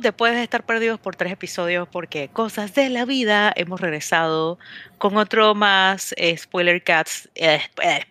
[0.00, 4.58] después de estar perdidos por tres episodios, porque cosas de la vida, hemos regresado
[4.98, 7.28] con otro más eh, Spoiler Cats.
[7.34, 8.04] Eh, eh,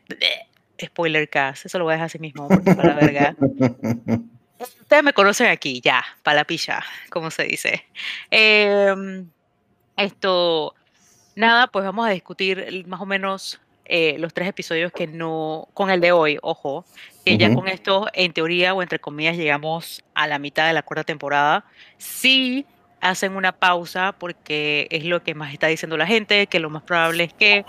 [0.84, 3.36] spoiler Cats, eso lo voy a dejar así mismo, porque para la verga.
[4.82, 7.86] Ustedes me conocen aquí, ya, para la pilla, como se dice.
[8.32, 9.28] Em,
[9.98, 10.74] esto,
[11.36, 13.60] nada, pues vamos a discutir más o menos
[14.18, 16.86] los tres episodios que no, con el de hoy, ojo,
[17.26, 20.84] que ya con esto, en teoría o entre comillas, llegamos a la mitad de la
[20.84, 21.66] cuarta temporada.
[21.98, 22.66] Sí
[23.02, 26.84] hacen una pausa porque es lo que más está diciendo la gente, que lo más
[26.84, 27.66] probable es que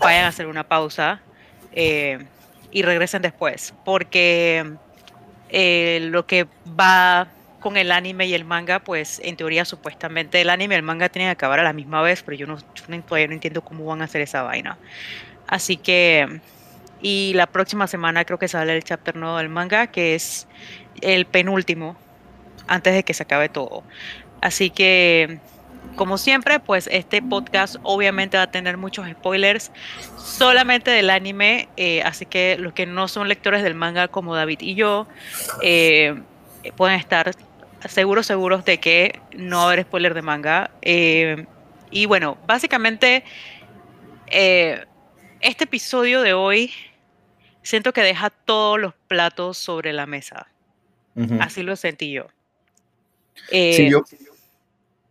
[0.00, 1.20] vayan a hacer una pausa
[1.72, 2.18] eh,
[2.72, 4.64] y regresen después, porque
[5.50, 6.46] eh, lo que
[6.78, 7.28] va
[7.60, 11.08] con el anime y el manga, pues en teoría supuestamente el anime y el manga
[11.08, 13.84] tienen que acabar a la misma vez, pero yo, no, yo todavía no entiendo cómo
[13.86, 14.78] van a hacer esa vaina.
[15.46, 16.40] Así que
[17.06, 20.48] y la próxima semana creo que sale el chapter nuevo del manga, que es
[21.02, 21.96] el penúltimo,
[22.66, 23.84] antes de que se acabe todo.
[24.40, 25.38] Así que,
[25.94, 29.70] como siempre, pues este podcast obviamente va a tener muchos spoilers
[30.18, 34.58] solamente del anime, eh, así que los que no son lectores del manga como David
[34.62, 35.06] y yo,
[35.62, 36.20] eh,
[36.74, 37.30] pueden estar
[37.88, 40.72] seguros, seguros de que no va a haber spoiler de manga.
[40.82, 41.46] Eh,
[41.92, 43.22] y bueno, básicamente
[44.26, 46.72] este episodio de hoy
[47.66, 50.46] siento que deja todos los platos sobre la mesa.
[51.40, 52.26] Así lo sentí yo.
[53.48, 54.04] sí, eh, yo,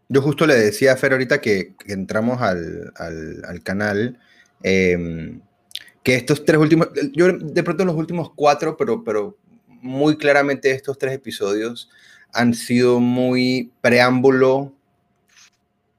[0.07, 4.19] yo justo le decía a Fer ahorita que, entramos al, canal,
[4.63, 5.41] em,
[6.03, 9.38] que estos tres últimos, yo de pronto los últimos cuatro, pero, pero
[9.68, 11.90] muy claramente estos tres episodios
[12.31, 14.74] han sido muy preámbulo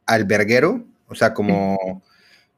[0.06, 2.02] alberguero, o sea, como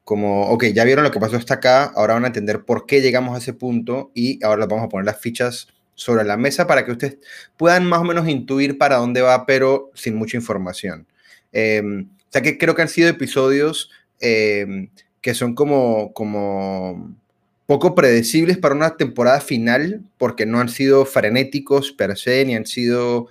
[0.08, 3.02] como, ok, ya vieron lo que pasó hasta acá, ahora van a entender por qué
[3.02, 6.86] llegamos a ese punto y ahora vamos a poner las fichas sobre la mesa para
[6.86, 7.18] que ustedes
[7.58, 11.06] puedan más o menos intuir para dónde va, pero sin mucha información.
[11.52, 14.88] Em, o sea que creo que han sido episodios em,
[15.20, 17.14] que son como, como
[17.66, 22.64] poco predecibles para una temporada final, porque no han sido frenéticos per se, ni han
[22.64, 23.26] sido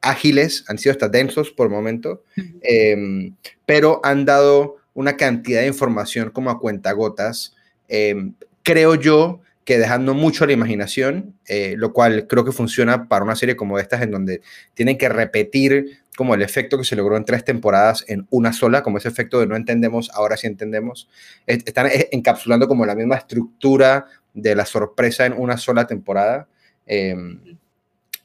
[0.00, 2.24] ágiles, han sido hasta densos por momento,
[2.62, 3.34] em,
[3.66, 7.54] pero han dado una cantidad de información como a cuentagotas,
[7.88, 8.32] eh,
[8.62, 13.24] creo yo que dejando mucho a la imaginación, eh, lo cual creo que funciona para
[13.24, 14.42] una serie como estas en donde
[14.74, 18.82] tienen que repetir como el efecto que se logró en tres temporadas en una sola,
[18.82, 21.08] como ese efecto de no entendemos, ahora sí entendemos.
[21.46, 26.48] Están eh, encapsulando como la misma estructura de la sorpresa en una sola temporada.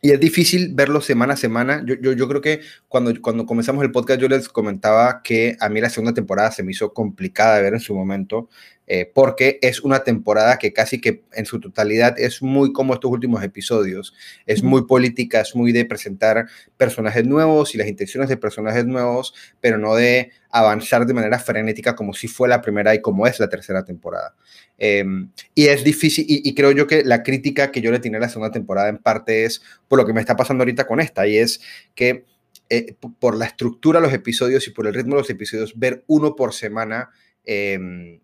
[0.01, 1.83] Y es difícil verlo semana a semana.
[1.85, 5.69] Yo, yo, yo, creo que cuando, cuando comenzamos el podcast yo les comentaba que a
[5.69, 8.47] mí la segunda temporada se me hizo complicada de ver en su momento,
[8.89, 13.11] eh, porque es una temporada que casi que en su totalidad es muy como estos
[13.11, 14.13] últimos episodios.
[14.45, 19.33] Es muy política, es muy de presentar personajes nuevos y las intenciones de personajes nuevos,
[19.59, 23.39] pero no de avanzar de manera frenética como si fue la primera y como es
[23.41, 24.35] la tercera temporada.
[24.77, 28.21] Em, y es difícil, y, creo yo que la crítica que yo le tenía a
[28.21, 31.27] la segunda temporada en parte es por lo que me está pasando ahorita con esta,
[31.27, 31.59] y es
[31.93, 32.25] que
[32.69, 36.03] eh, por la estructura de los episodios y por el ritmo de los episodios, ver
[36.07, 37.09] uno por semana
[37.43, 38.19] em,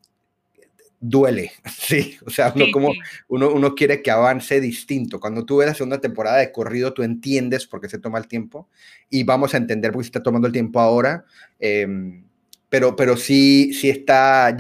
[1.04, 2.94] duele, sí, o sea, uno, como,
[3.28, 5.20] uno, uno, quiere que avance distinto.
[5.20, 8.28] Cuando tú ves la segunda temporada de corrido, tú entiendes por qué se toma el
[8.28, 8.70] tiempo
[9.10, 11.26] y vamos a entender por qué se está tomando el tiempo ahora,
[11.60, 12.24] em,
[12.70, 14.56] pero, pero sí, sí está,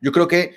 [0.00, 0.54] yo creo que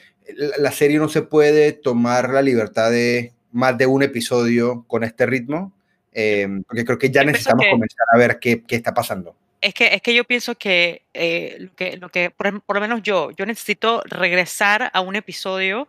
[0.57, 5.25] la serie no se puede tomar la libertad de más de un episodio con este
[5.25, 5.73] ritmo,
[6.13, 9.35] eh, porque creo que ya necesitamos comenzar a ver qué, qué, está pasando.
[9.63, 12.81] Es que, es que yo pienso que, eh, lo que, lo que por, por, lo
[12.81, 15.87] menos yo, yo necesito regresar a un episodio,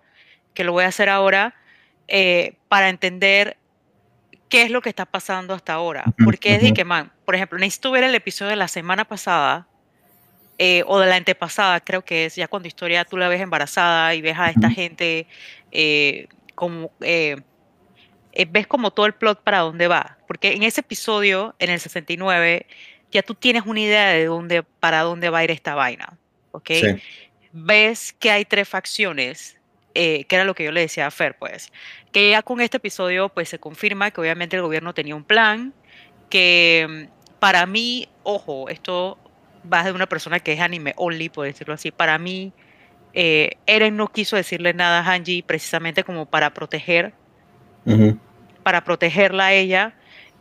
[0.54, 1.56] que lo voy a hacer ahora,
[2.06, 3.56] eh, para entender
[4.48, 6.04] qué es lo que está pasando hasta ahora.
[6.24, 9.66] Porque es de que, man, por ejemplo, necesito ver el episodio de la semana pasada
[10.58, 14.14] eh, o de la antepasada, creo que es ya cuando historia tú la ves embarazada
[14.14, 15.26] y ves a esta gente
[15.72, 17.42] eh, como eh,
[18.48, 22.66] ves como todo el plot para dónde va, porque en ese episodio, en el 69,
[23.14, 26.18] ya tú tienes una idea de dónde, para dónde va a ir esta vaina,
[26.50, 26.70] ¿ok?
[27.52, 29.56] Ves que hay tres facciones,
[29.94, 31.72] que era lo que yo le decía a Fer, pues,
[32.12, 35.72] que ya con este episodio, pues se confirma que obviamente el gobierno tenía un plan,
[36.28, 39.18] que mm, para mí, ojo, esto
[39.72, 41.90] va de una persona que es anime only, por decirlo así.
[41.90, 42.52] Para mí,
[43.12, 47.12] eh, Eren no quiso decirle nada a Hanji precisamente como para proteger,
[48.62, 49.94] para protegerla a ella.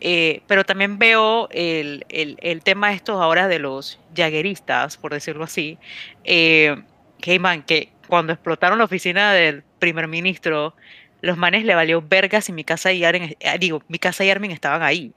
[0.05, 5.45] Eh, pero también veo el, el, el, tema estos ahora de los jagueristas, por decirlo
[5.45, 5.77] así,
[6.25, 6.75] eh,
[7.21, 10.75] que, man, que cuando explotaron la oficina del primer ministro,
[11.21, 14.29] los manes le valió vergas y mi casa y Aren, eh, digo, mi casa y
[14.29, 15.13] Armin estaban ahí.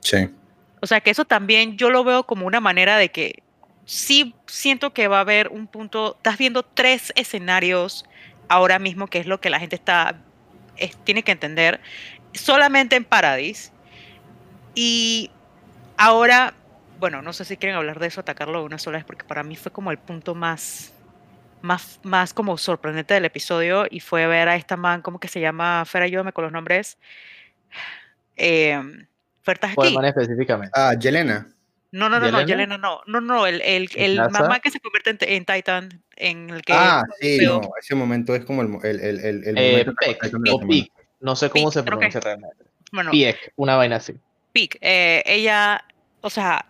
[0.00, 0.28] Sí.
[0.80, 3.36] O sea que eso también yo lo veo como una manera de que
[3.84, 8.04] sí siento que va a haber un punto, estás viendo tres escenarios
[8.48, 10.18] ahora mismo, que es lo que la gente está,
[11.04, 11.80] tiene que entender,
[12.32, 13.70] solamente en Paradise.
[14.74, 15.30] Y
[15.96, 16.54] ahora,
[16.98, 19.42] bueno, no sé si quieren hablar de eso, atacarlo de una sola vez, porque para
[19.42, 20.92] mí fue como el punto más,
[21.62, 25.40] más, más como sorprendente del episodio y fue ver a esta man, ¿cómo que se
[25.40, 25.84] llama?
[25.84, 26.98] Fer, ayúdame con los nombres.
[28.36, 28.80] Eh,
[29.42, 29.96] Fer, aquí?
[30.04, 30.72] específicamente?
[30.74, 31.48] Ah, Yelena.
[31.92, 33.02] No, no, no, no, Yelena no.
[33.06, 36.72] No, no, el, el, el mamá que se convierte en, en, Titan, en el que...
[36.72, 40.56] Ah, sí, no, ese momento es como el, el, el, el eh, momento...
[40.56, 40.90] o Peak,
[41.20, 42.64] no sé cómo se pronuncia realmente.
[42.90, 44.14] Bueno, Peak, una vaina así.
[44.54, 45.84] Peak, eh, ella,
[46.20, 46.64] o sea,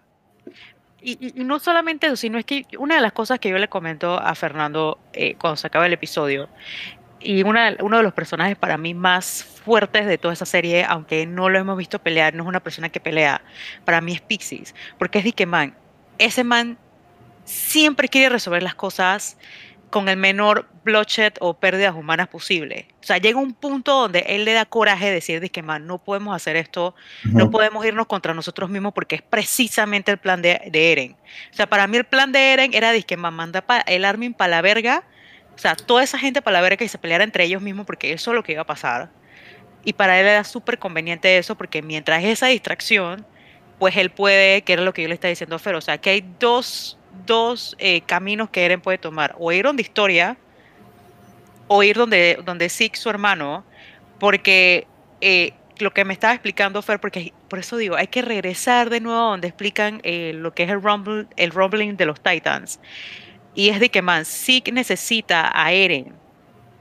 [1.00, 3.68] y, y, no solamente eso, sino es que una de las cosas que yo le
[3.68, 6.48] comento a Fernando eh, cuando se acaba el episodio
[7.20, 11.26] y una, uno de los personajes para mí más fuertes de toda esa serie, aunque
[11.26, 13.42] no lo hemos visto pelear, no es una persona que pelea,
[13.84, 15.74] para mí es Pixies, porque es de que man,
[16.18, 16.78] ese man
[17.44, 19.36] siempre quiere resolver las cosas
[19.94, 22.88] con el menor bloodshed o pérdidas humanas posible.
[23.00, 25.86] O sea, llega un punto donde él le da coraje de decir de que man,
[25.86, 30.42] no podemos hacer esto, no podemos irnos contra nosotros mismos porque es precisamente el plan
[30.42, 31.12] de, Eren.
[31.52, 34.34] O sea, para mí el plan de Eren era de que man, manda el Armin
[34.34, 35.04] para la verga
[35.54, 38.12] o sea, toda esa gente para la verga que se peleara entre ellos mismos porque
[38.12, 39.10] eso es lo que iba a pasar.
[39.84, 43.24] Y para él era súper conveniente eso porque mientras esa distracción,
[43.78, 45.98] pues él puede, que era lo que yo le estaba diciendo a Fer, o sea,
[45.98, 49.34] que hay dos, dos eh, caminos que Eren puede tomar.
[49.38, 50.36] O ir donde Historia,
[51.68, 53.64] o ir donde, donde Zeke, su hermano,
[54.18, 54.86] porque
[55.20, 59.00] eh, lo que me estaba explicando Fer, porque por eso digo, hay que regresar de
[59.00, 62.80] nuevo donde explican eh, lo que es el, rumble, el rumbling de los Titans.
[63.54, 66.14] Y es de que, man, Zeke necesita a Eren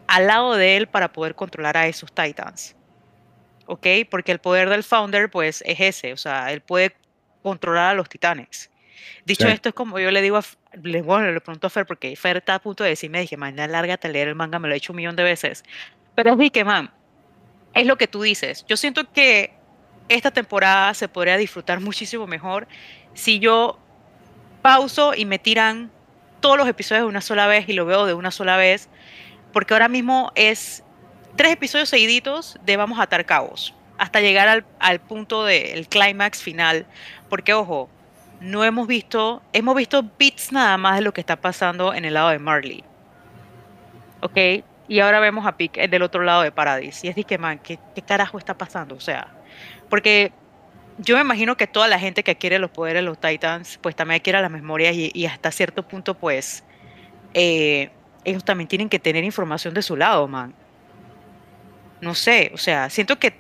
[0.08, 2.76] al lado de él para poder controlar a esos Titans.
[3.66, 3.88] ¿Ok?
[4.10, 6.14] Porque el poder del Founder, pues, es ese.
[6.14, 6.96] O sea, él puede
[7.42, 8.70] controlar a los titanes.
[9.26, 10.44] Dicho esto, es como yo le digo a.
[10.82, 13.56] Le, bueno, le pregunto a Fer, porque Fer está a punto de decirme, dije, man,
[13.56, 15.64] lárgate a leer el manga, me lo he hecho un millón de veces.
[16.16, 16.92] Pero es de que, man,
[17.74, 18.66] es lo que tú dices.
[18.68, 19.54] Yo siento que
[20.10, 22.68] esta temporada se podría disfrutar muchísimo mejor
[23.14, 23.80] si yo
[24.62, 25.92] pauso y me tiran
[26.40, 28.90] todos los episodios de una sola vez y lo veo de una sola vez,
[29.52, 30.84] porque ahora mismo es
[31.36, 36.42] tres episodios seguiditos de vamos a atar cabos, hasta llegar al, al punto del clímax
[36.42, 36.86] final,
[37.30, 37.90] porque ojo,
[38.44, 42.14] no hemos visto, hemos visto bits nada más de lo que está pasando en el
[42.14, 42.84] lado de Marley.
[44.20, 44.38] ¿Ok?
[44.90, 47.08] Y ahora vemos a Pick del otro lado de Paradise.
[47.08, 48.96] Y es de que, man, ¿qué, ¿qué, carajo está pasando?
[48.96, 49.28] O sea,
[49.90, 50.34] porque
[50.98, 53.96] yo me imagino que toda la gente que quiere los poderes de los Titans, pues
[53.96, 56.66] también quiere las memorias y, hasta cierto punto, pues,
[57.34, 57.92] eh,
[58.26, 60.54] ellos también tienen que tener información de su lado, man.
[62.02, 63.40] No sé, o sea, siento que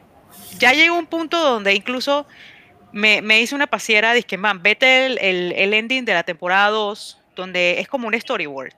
[0.58, 2.26] ya llegó un punto donde incluso
[2.94, 5.18] me, me hice una pasiera, dije, man, vete el,
[5.52, 8.72] el, ending de la temporada 2, donde es como un storyboard,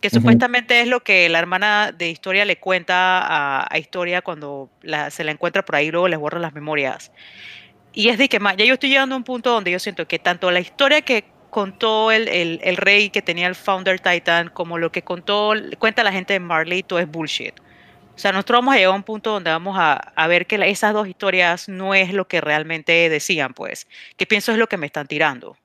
[0.00, 4.68] que supuestamente es lo que la hermana de Historia le cuenta a, a Historia cuando
[5.10, 7.10] se la encuentra por ahí, luego les borra las memorias.
[7.94, 10.18] Y es de que ya yo estoy llegando a un punto donde yo siento que
[10.18, 14.90] tanto la historia que contó el, el, rey que tenía el Founder Titan, como lo
[14.90, 17.54] que contó, cuenta la gente de Marley, todo es bullshit.
[18.14, 20.56] O sea, nosotros vamos a llegar a un punto donde vamos a, a ver que
[20.70, 23.86] esas dos historias no es lo que realmente decían, pues.
[24.16, 25.56] Que pienso es lo que me están tirando.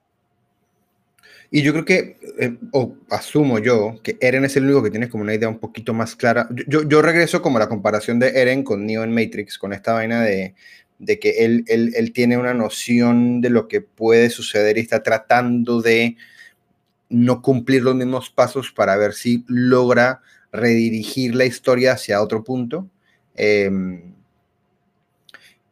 [1.49, 5.07] Y yo creo que, eh, o asumo yo, que Eren es el único que tiene
[5.07, 6.49] como una idea un poquito más clara.
[6.67, 10.55] Yo, regreso como la comparación de Eren con Neo en Matrix, con esta vaina de
[11.19, 16.17] que él, tiene una noción de lo que puede suceder y está tratando de
[17.09, 22.89] no cumplir los mismos pasos para ver si logra redirigir la historia hacia otro punto.
[23.35, 24.13] Em,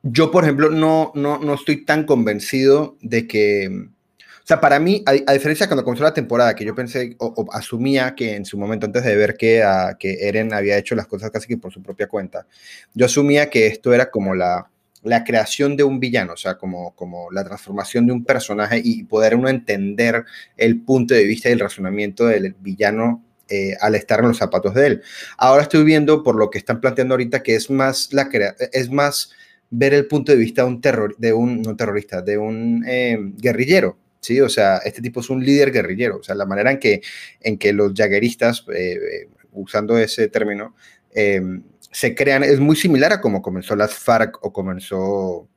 [0.04, 3.88] yo, por ejemplo, no, no, no, estoy tan convencido de que,
[4.20, 7.48] o sea, para mí, a, diferencia de cuando comenzó la temporada, que yo pensé o,
[7.52, 11.08] asumía que en su momento antes de ver que, a, que Eren había hecho las
[11.08, 12.46] cosas casi que por su propia cuenta,
[12.94, 14.70] yo asumía que esto era como la,
[15.02, 19.04] la creación de un villano, o sea, como, como la transformación de un personaje y
[19.06, 20.24] poder uno entender
[20.56, 24.74] el punto de vista y el razonamiento del villano eh, al estar en los zapatos
[24.74, 25.04] de él.
[25.38, 28.30] Ahora estoy viendo por lo que están planteando ahorita que es más la
[28.72, 29.32] es más
[29.70, 33.36] ver el punto de vista de un terror, de un no terrorista, de un em,
[33.38, 36.80] guerrillero, sí, o sea, este tipo es un líder guerrillero, o sea, la manera en
[36.80, 37.02] que
[37.42, 40.76] en que los jagueristas, eh, eh, usando ese término,
[41.14, 45.48] em, se crean, es muy similar a como comenzó las FARC o comenzó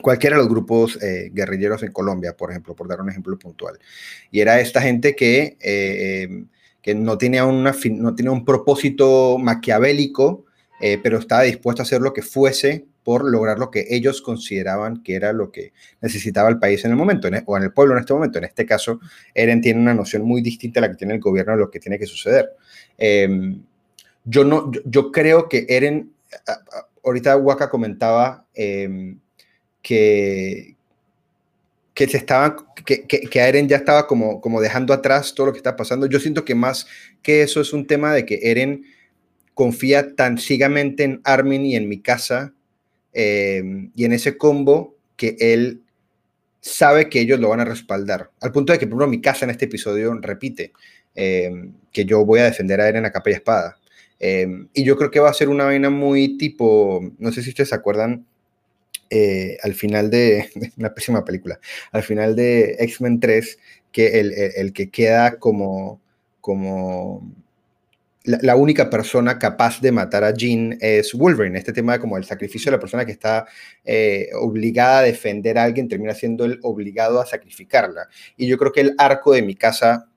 [0.00, 3.78] cualquiera de los grupos guerrilleros en Colombia, por ejemplo, por dar un ejemplo puntual.
[4.30, 6.48] Y era esta gente que, em,
[6.82, 10.44] que no, tenía una, no tenía un propósito maquiavélico,
[10.80, 15.02] eh, pero estaba dispuesto a hacer lo que fuese por lograr lo que ellos consideraban
[15.02, 17.94] que era lo que necesitaba el país en el momento, e, o en el pueblo
[17.94, 18.38] en este momento.
[18.38, 19.00] En este caso,
[19.34, 21.80] Eren tiene una noción muy distinta a la que tiene el gobierno de lo que
[21.80, 22.50] tiene que suceder.
[22.98, 23.62] Em,
[24.24, 26.12] yo, no, yo, creo que Eren,
[27.04, 29.18] ahorita Waka comentaba em,
[29.82, 30.71] que,
[32.06, 35.58] que se estaba, que, que, Eren ya estaba como, como dejando atrás todo lo que
[35.58, 36.06] está pasando.
[36.06, 36.86] Yo siento que más
[37.22, 38.84] que eso es un tema de que Eren
[39.54, 42.54] confía tan ciegamente en Armin y en mi casa
[43.12, 45.82] em, y en ese combo que él
[46.60, 48.30] sabe que ellos lo van a respaldar.
[48.40, 50.72] Al punto de que, por ejemplo, mi casa en este episodio repite
[51.14, 53.78] em, que yo voy a defender a Eren a capa y espada.
[54.18, 57.50] Em, y yo creo que va a ser una vaina muy tipo, no sé si
[57.50, 58.26] ustedes se acuerdan,
[59.14, 61.60] eh, al final de, una pésima película,
[61.92, 63.58] al final de X-Men 3,
[63.92, 66.00] que el, el, que queda como,
[66.40, 67.22] como
[68.24, 71.58] la, única persona capaz de matar a Jean es Wolverine.
[71.58, 73.46] Este tema de como el sacrificio de la persona que está
[73.84, 78.08] eh, obligada a defender a alguien termina siendo el obligado a sacrificarla.
[78.38, 80.08] Y yo creo que el arco de mi casa,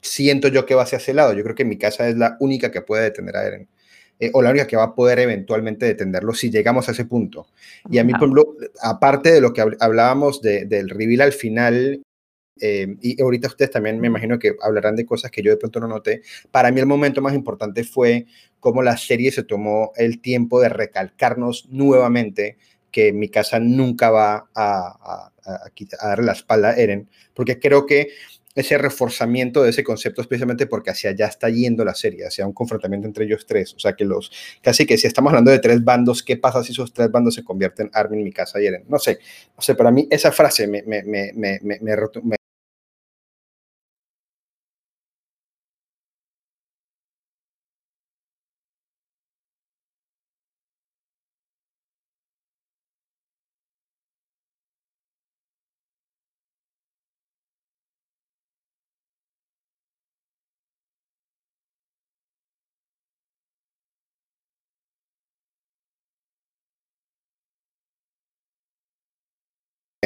[0.00, 1.32] siento yo que va hacia ese lado.
[1.32, 3.68] Yo creo que mi casa es la única que puede detener a Eren.
[4.18, 7.48] Eh, o la única que va a poder eventualmente detenerlo si llegamos a ese punto.
[7.90, 12.02] Y a mí, por ejemplo, aparte de lo que hablábamos del reveal al final
[12.58, 15.80] eh, y ahorita ustedes también me imagino que hablarán de cosas que yo de pronto
[15.80, 16.22] no noté.
[16.50, 18.26] Para mí el momento más importante fue
[18.60, 22.56] cómo la serie se tomó el tiempo de recalcarnos nuevamente
[22.90, 28.08] que mi casa nunca va a, a, darle la espalda a Eren, porque creo que
[28.56, 32.54] ese reforzamiento de ese concepto, especialmente porque hacia allá está yendo la serie, hacia un
[32.54, 33.74] confrontamiento entre ellos tres.
[33.74, 34.32] O sea, que los,
[34.62, 37.44] casi que si estamos hablando de tres bandos, ¿qué pasa si esos tres bandos se
[37.44, 38.84] convierten en Armin, mi casa y Eren?
[38.88, 39.18] No sé,
[39.56, 42.35] no sé, para mí esa frase me, me, me, me,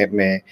[0.07, 0.43] me, me me,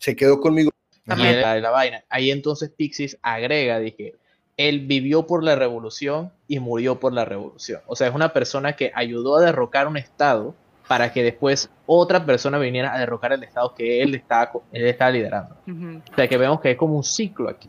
[0.00, 0.70] se quedó conmigo.
[1.04, 2.04] La, vaina.
[2.08, 4.14] Ahí entonces Pixis agrega, dije,
[4.56, 7.80] él vivió por la revolución y murió por la revolución.
[7.86, 10.54] O sea, es una persona que ayudó a derrocar un estado
[10.90, 15.08] para que después otra persona viniera a derrocar el Estado que él está, él está
[15.08, 15.54] liderando.
[15.64, 17.68] O sea, que vemos que es como un ciclo aquí.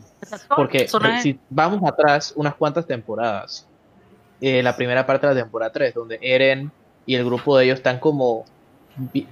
[0.56, 0.88] Porque
[1.22, 3.64] si vamos atrás unas cuantas temporadas,
[4.40, 6.72] eh, la primera parte de la temporada 3, donde Eren
[7.06, 8.44] y el grupo de ellos están como...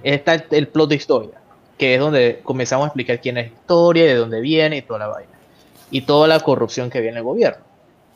[0.03, 1.41] Está el plot de historia,
[1.77, 5.07] que es donde comenzamos a explicar quién es historia, de dónde viene y toda la
[5.07, 5.33] vaina.
[5.89, 7.65] Y toda la corrupción que viene el gobierno.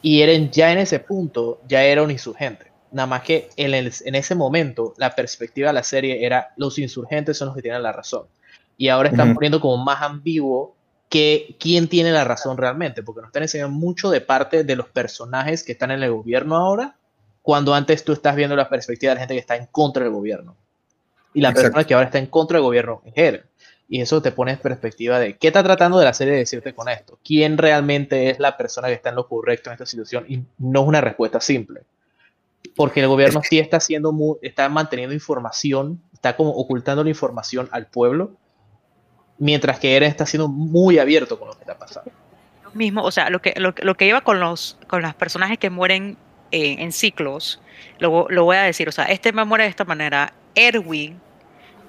[0.02, 4.16] Y Eren ya en ese punto ya era un insurgente Nada más que en, en,
[4.16, 7.92] ese momento la perspectiva de la serie era los insurgentes son los que tienen la
[7.92, 8.28] razón.
[8.78, 10.78] Y ahora están poniendo como más ambiguo
[11.10, 14.88] que quién tiene la razón realmente, porque nos están enseñando mucho de parte de los
[14.88, 16.96] personajes que están en el gobierno ahora,
[17.42, 20.14] cuando antes tú estás viendo la perspectiva de la gente que está en contra del
[20.14, 20.56] gobierno.
[21.34, 23.44] Y la persona que ahora está en contra del gobierno es él.
[23.90, 26.74] Y eso te pone en perspectiva de qué está tratando de la serie de decirte
[26.74, 27.20] con esto.
[27.26, 30.24] ¿Quién realmente es la persona que está en lo correcto en esta situación?
[30.30, 31.82] Y no es una respuesta simple
[32.76, 37.88] porque el gobierno sí está haciendo está manteniendo información, está como ocultando la información al
[37.88, 38.38] pueblo,
[39.38, 42.12] mientras que Eren está siendo muy abierto con lo que está pasando.
[42.64, 45.70] Lo mismo, o sea, lo que, lo, que lleva con los, con los personajes que
[45.70, 46.18] mueren
[46.52, 47.62] eh, en ciclos,
[48.00, 51.20] lo, lo voy a decir, o sea, este me muere de esta manera, Erwin,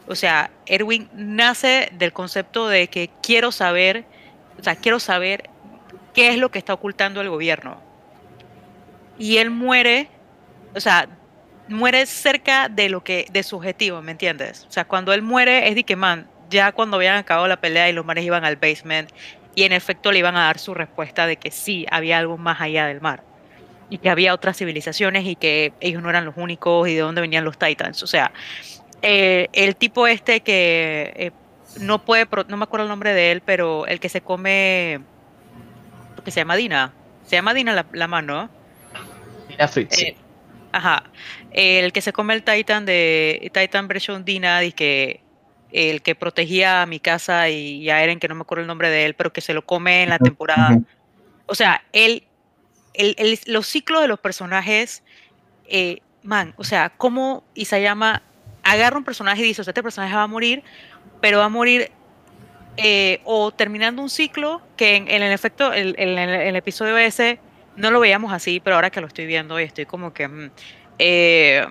[0.08, 4.04] o sea, Erwin nace del concepto de que quiero saber,
[4.58, 5.50] o sea, quiero saber
[6.14, 7.80] qué es lo que está ocultando el gobierno.
[9.18, 10.08] Y él muere
[10.76, 11.08] o sea,
[11.68, 14.66] muere cerca de lo que, de su objetivo, ¿me entiendes?
[14.68, 17.88] O sea, cuando él muere es de que, man, ya cuando habían acabado la pelea
[17.88, 19.10] y los mares iban al basement
[19.54, 22.60] y en efecto le iban a dar su respuesta de que sí, había algo más
[22.60, 23.24] allá del mar
[23.88, 27.20] y que había otras civilizaciones y que ellos no eran los únicos y de dónde
[27.20, 28.02] venían los titans.
[28.02, 28.32] O sea,
[29.02, 31.30] eh, el tipo este que eh,
[31.80, 35.00] no puede, no me acuerdo el nombre de él, pero el que se come,
[36.24, 36.92] que se llama Dina,
[37.24, 38.50] se llama Dina la, mano.
[39.48, 40.02] Dina Fritz.
[40.02, 40.16] Eh,
[40.76, 41.04] Ajá.
[41.52, 45.22] El que se come el Titan de Titan Version Dina, y que
[45.72, 48.90] el que protegía a mi casa y a Eren, que no me acuerdo el nombre
[48.90, 50.78] de él, pero que se lo come en la temporada.
[51.46, 52.24] O sea, él,
[52.92, 55.02] el, los ciclos de los personajes,
[55.66, 58.22] eh, man, o sea, cómo Isayama
[58.62, 60.62] agarra un personaje y dice, o sea, este personaje va a morir,
[61.22, 61.90] pero va a morir
[62.76, 67.40] eh, o terminando un ciclo que en, el efecto, en el, episodio ese
[67.76, 70.28] no lo veíamos así, pero ahora que lo estoy viendo y estoy como que...
[70.28, 70.50] Mm,
[70.98, 71.66] eh,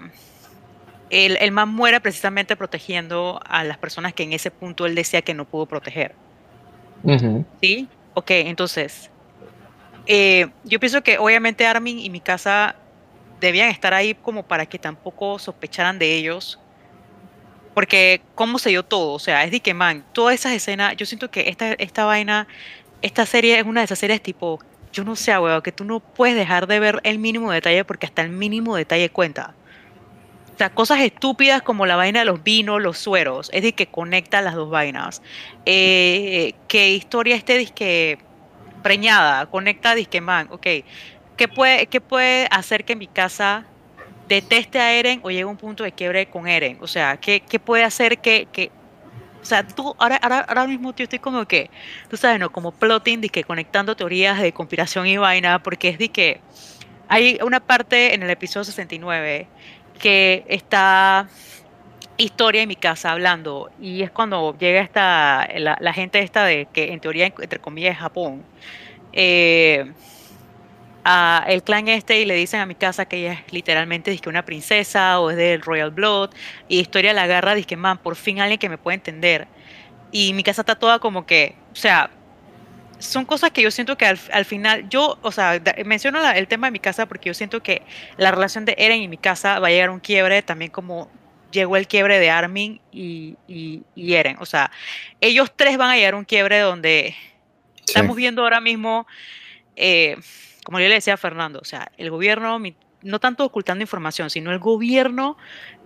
[1.09, 5.21] el, el, man muere precisamente protegiendo a las personas que en ese punto él decía
[5.21, 6.15] que no pudo proteger.
[7.61, 7.87] ¿Sí?
[8.13, 9.11] Ok, entonces,
[10.07, 12.75] eh, yo pienso que obviamente Armin y mi casa
[13.39, 16.59] debían estar ahí como para que tampoco sospecharan de ellos.
[17.73, 21.05] Porque cómo se dio todo, o sea, es de que, man, todas esas escenas, yo
[21.05, 22.47] siento que esta, esta vaina,
[23.01, 24.61] esta serie es una de esas series tipo,
[24.95, 28.05] yo no sé, weón, que tú no puedes dejar de ver el mínimo detalle porque
[28.05, 29.53] hasta el mínimo detalle cuenta.
[30.53, 33.87] O sea, cosas estúpidas como la vaina de los vinos, los sueros, es de que
[33.87, 35.21] conecta las dos vainas.
[35.65, 38.19] Eh, que historia esté disque
[38.81, 40.67] preñada, conecta disque man, ok.
[41.35, 43.65] ¿Qué puede, ¿Qué puede hacer que mi casa
[44.29, 46.77] deteste a Eren o llegue a un punto de quiebre con Eren?
[46.79, 48.47] O sea, ¿qué, qué puede hacer que,
[49.45, 51.69] o sea, tú, ahora, ahora, ahora mismo yo estoy como que,
[52.09, 52.51] tú sabes, ¿no?
[52.51, 56.41] Como plotting, de conectando teorías de conspiración y vaina, porque es de que
[57.07, 59.47] hay una parte en el episodio 69
[59.99, 61.29] que está
[62.17, 66.91] historia en mi casa hablando y es cuando llega esta la, gente esta de que
[66.91, 68.43] en teoría entre comillas es Japón
[69.13, 69.93] eh,
[71.05, 74.27] a el clan este y le dicen a mi casa que ella es literalmente dice,
[74.27, 76.31] una princesa o es del Royal Blood.
[76.67, 79.47] Y historia la agarra dice man por fin alguien que me puede entender
[80.11, 82.09] y mi casa está toda como que o sea
[82.99, 86.71] son cosas que yo siento que al, final, yo, o sea, menciono el tema de
[86.71, 87.81] mi casa porque yo siento que
[88.17, 91.09] la relación de Eren y mi casa va a llegar a un quiebre, también como
[91.51, 94.37] llegó el quiebre de Armin y, y, Eren.
[94.39, 94.71] O sea,
[95.19, 97.15] ellos tres van a llegar a un quiebre donde
[97.85, 99.05] estamos viendo ahora mismo,
[99.75, 100.17] eh,
[100.65, 102.59] como yo le decía a Fernando, o sea, el gobierno,
[103.03, 105.37] no tanto ocultando información, sino el gobierno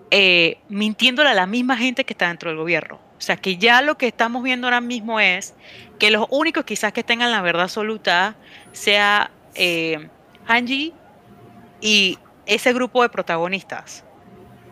[0.09, 2.95] eh, mintiéndole a la misma gente que está dentro del gobierno.
[2.95, 5.53] O sea, que ya lo que estamos viendo ahora mismo es
[5.99, 8.37] que los únicos quizás que tengan la verdad absoluta
[8.71, 10.07] sea eh,
[10.47, 10.93] Hanji
[11.81, 14.05] y ese grupo de protagonistas,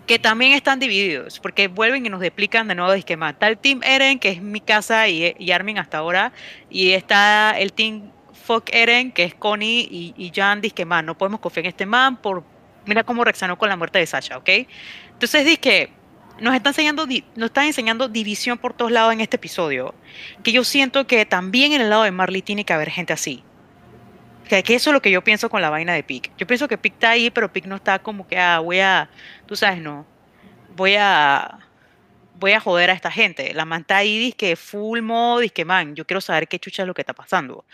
[0.07, 3.31] que también están divididos, porque vuelven y nos explican de nuevo de esquema.
[3.31, 6.31] Está el Team Eren, que es mi casa y, Armin hasta ahora,
[6.69, 8.13] y está el Team
[8.47, 11.85] Fuck Eren, que es Connie y, y Jan, que man, no podemos confiar en este
[11.85, 12.45] man por,
[12.85, 14.49] mira cómo reaccionó con la muerte de Sasha, ¿ok?
[15.11, 15.89] Entonces dije,
[16.39, 17.05] nos están enseñando,
[17.35, 19.93] nos están enseñando división por todos lados en este episodio,
[20.43, 23.43] que yo siento que también en el lado de Marley tiene que haber gente así.
[24.47, 26.31] Que, eso es lo que yo pienso con la vaina de Pick.
[26.37, 29.09] Yo pienso que Pick está ahí, pero Pick no está como que, ah, voy a,
[29.45, 30.05] tú sabes, no,
[30.73, 31.59] voy a,
[32.39, 33.53] voy a joder a esta gente.
[33.53, 36.83] La manta ahí dice que full mode, dice que man, yo quiero saber qué chucha
[36.83, 37.65] es lo que está pasando.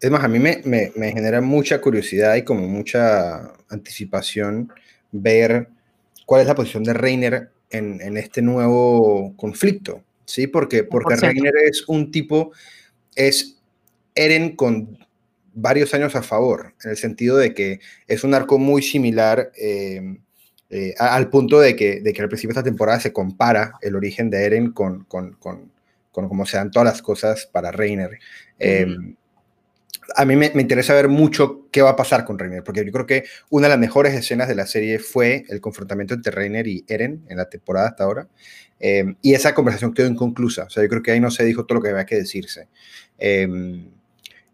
[0.00, 4.72] Es más, a mí me, me, me genera mucha curiosidad y como mucha anticipación
[5.12, 5.68] ver
[6.24, 10.46] cuál es la posición de Reiner en, este nuevo conflicto, ¿sí?
[10.46, 12.52] Porque, porque Reiner es un tipo,
[13.14, 13.58] es
[14.14, 14.98] Eren con
[15.54, 20.18] varios años a favor, en el sentido de que es un arco muy similar em,
[20.70, 23.96] eh, al punto de que, de que al principio de esta temporada se compara el
[23.96, 25.70] origen de Eren con, con, con,
[26.12, 28.18] con cómo se dan todas las cosas para Reiner
[30.16, 33.06] a mí me, interesa ver mucho qué va a pasar con Reiner, porque yo creo
[33.06, 36.84] que una de las mejores escenas de la serie fue el confrontamiento entre Reiner y
[36.88, 38.28] Eren en la temporada hasta ahora.
[38.78, 40.64] Em, y esa conversación quedó inconclusa.
[40.64, 42.68] O sea, yo creo que ahí no se dijo todo lo que había que decirse.
[43.18, 43.90] Em,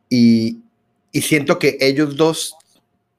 [0.09, 0.62] y,
[1.12, 2.57] siento que ellos dos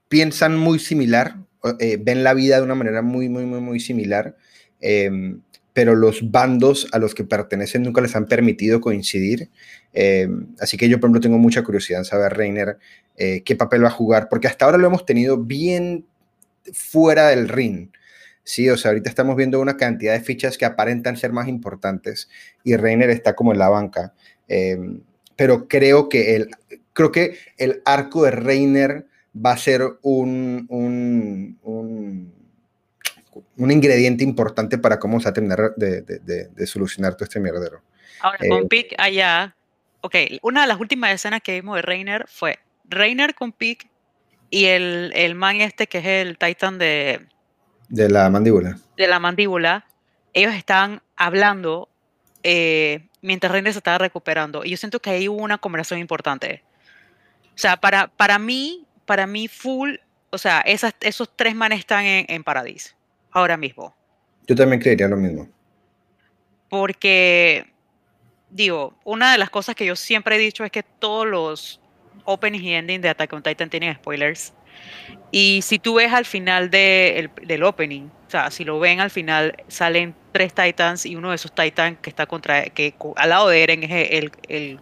[0.07, 1.37] piensan muy similar,
[1.79, 4.35] eh, ven la vida de una manera muy, muy, muy, muy similar.
[4.79, 5.41] Em,
[5.77, 9.51] pero los bandos a los que pertenecen nunca les han permitido coincidir.
[9.93, 10.27] Eh,
[10.59, 12.79] así que yo, por ejemplo, tengo mucha curiosidad en saber, Reiner,
[13.15, 16.07] eh, qué papel va a jugar, porque hasta ahora lo hemos tenido bien
[16.73, 17.89] fuera del ring.
[18.43, 22.27] Sí, o sea, ahorita estamos viendo una cantidad de fichas que aparentan ser más importantes
[22.63, 24.15] y Reiner está como en la banca.
[24.47, 24.79] Eh,
[25.35, 26.49] pero creo que, el,
[26.93, 32.36] creo que el arco de Reiner va a ser un, un un
[33.57, 37.81] ingrediente importante para cómo se va a terminar de, solucionar todo este mierdero.
[38.21, 39.55] Ahora, con eh, Pick allá,
[40.01, 43.89] ok, una de las últimas escenas que vimos de Reiner fue Reiner con Pick
[44.49, 47.27] y el, el man este que es el Titan de...
[47.89, 48.77] De la mandíbula.
[48.95, 49.85] De la mandíbula.
[50.33, 51.89] Ellos estaban hablando
[52.43, 54.63] eh, mientras Reiner se estaba recuperando.
[54.63, 56.63] Y yo siento que ahí hubo una conversación importante.
[57.55, 59.95] O sea, para, para mí, para mí full,
[60.29, 62.96] o sea, esas, esos tres manes están en, en Paradis
[63.37, 63.95] ahora mismo.
[64.47, 65.47] Yo también creería lo mismo.
[66.69, 67.65] Porque,
[68.49, 71.79] digo, una de las cosas que yo siempre he dicho es que todos los
[72.25, 74.53] openings y endings de Attack on Titan tienen spoilers.
[75.31, 79.55] Y si tú ves al final del opening, o sea, si lo ven al final,
[79.67, 83.63] salen tres Titans y uno de esos Titans que está contra, que al lado de
[83.63, 84.79] Eren es el, el,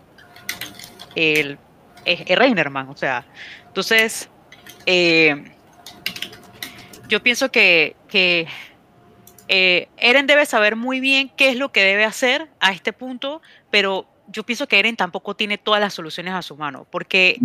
[1.16, 1.58] el,
[2.06, 3.26] el, Reinerman, o sea,
[3.68, 4.30] entonces,
[4.86, 5.55] eh,
[7.08, 8.48] yo pienso que, que
[9.48, 13.42] eh, Eren debe saber muy bien qué es lo que debe hacer a este punto,
[13.70, 17.40] pero yo pienso que Eren tampoco tiene todas las soluciones a su mano, porque,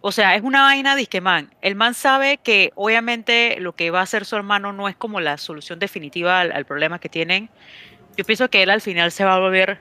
[0.00, 4.00] o sea, es una vaina de man, el man sabe que obviamente lo que va
[4.00, 7.50] a hacer su hermano no es como la solución definitiva al, problema que tienen.
[8.16, 9.80] Yo pienso que él al final se va a volver,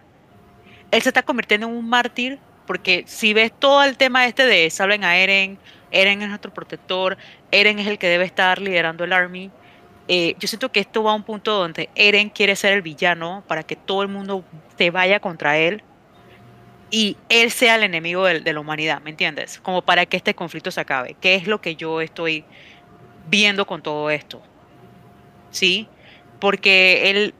[0.91, 4.69] él se está convirtiendo en un mártir, porque si ves todo el tema este de
[4.71, 5.59] salven a Eren,
[5.91, 7.17] Eren es nuestro protector,
[7.51, 9.51] Eren es el que debe estar liderando el army.
[10.07, 13.43] Eh, yo siento que esto va a un punto donde Eren quiere ser el villano
[13.47, 14.43] para que todo el mundo
[14.77, 15.83] se vaya contra él
[16.89, 19.59] y él sea el enemigo de, la humanidad, ¿me entiendes?
[19.59, 21.15] Como para que este conflicto se acabe.
[21.19, 22.45] ¿Qué es lo que yo estoy
[23.29, 24.41] viendo con todo esto?
[25.51, 25.87] ¿Sí?
[26.39, 27.33] Porque él,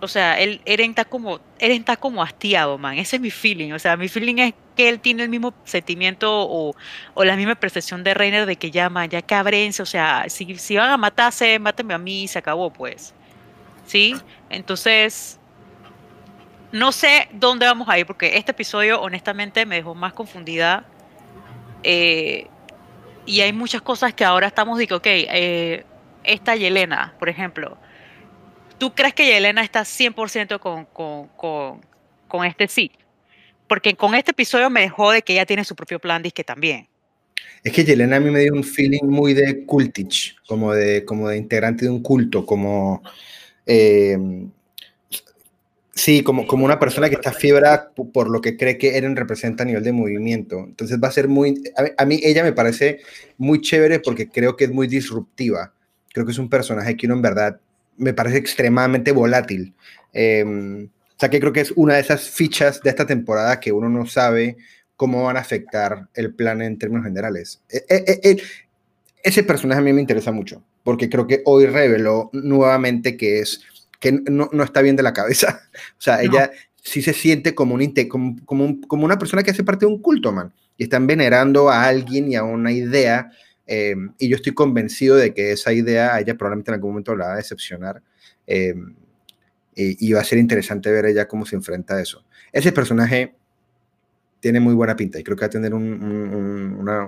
[0.00, 2.98] o sea, Eren está como, Eren está como hastiado, man.
[2.98, 3.72] Ese es mi feeling.
[3.72, 6.72] O sea, mi feeling es que él tiene el mismo sentimiento o,
[7.16, 10.90] la misma percepción de Reiner de que llama, ya cabrense, o sea, si, si van
[10.90, 13.12] a matarse, mátenme a mí se acabó, pues.
[13.86, 14.14] ¿Sí?
[14.50, 15.40] Entonces,
[16.70, 20.84] no sé dónde vamos a ir, porque este episodio honestamente me dejó más confundida.
[21.82, 22.46] Eh,
[23.26, 25.84] y hay muchas cosas que ahora estamos diciendo, ok, eh,
[26.22, 27.76] esta Yelena, por ejemplo,
[28.78, 31.80] ¿tú crees que Yelena está 100% con, con, con,
[32.28, 32.92] con este sí?
[33.68, 36.88] Porque con este episodio me dejó de que ella tiene su propio plan, que también.
[37.62, 41.28] Es que Yelena a mí me dio un feeling muy de cultich, como de, como
[41.28, 43.02] de integrante de un culto, como...
[43.66, 44.16] Eh,
[45.98, 49.64] Sí, como, como una persona que está fibra por lo que cree que Eren representa
[49.64, 50.60] a nivel de movimiento.
[50.60, 51.60] Entonces va a ser muy...
[51.96, 53.00] A mí, ella me parece
[53.36, 55.74] muy chévere porque creo que es muy disruptiva.
[56.12, 57.60] Creo que es un personaje que uno en verdad
[57.96, 59.74] me parece extremadamente volátil.
[60.12, 63.72] Em, o sea que creo que es una de esas fichas de esta temporada que
[63.72, 64.56] uno no sabe
[64.94, 67.60] cómo van a afectar el plan en términos generales.
[67.68, 68.42] E, e, e,
[69.24, 73.62] ese personaje a mí me interesa mucho porque creo que hoy reveló nuevamente que es
[73.98, 75.60] que no, no, está bien de la cabeza.
[75.98, 79.64] O sea, ella sí se siente como, un, como, como, como, una persona que hace
[79.64, 80.52] parte de un culto, man.
[80.76, 83.32] Y están venerando a alguien y a una idea.
[83.66, 87.16] Eh, y yo estoy convencido de que esa idea a ella probablemente en algún momento
[87.16, 88.00] la va a decepcionar.
[89.80, 92.24] Eh, y, va a ser interesante ver ella cómo se enfrenta a eso.
[92.50, 93.36] Ese personaje
[94.40, 95.84] tiene muy buena pinta y creo que va a tener un,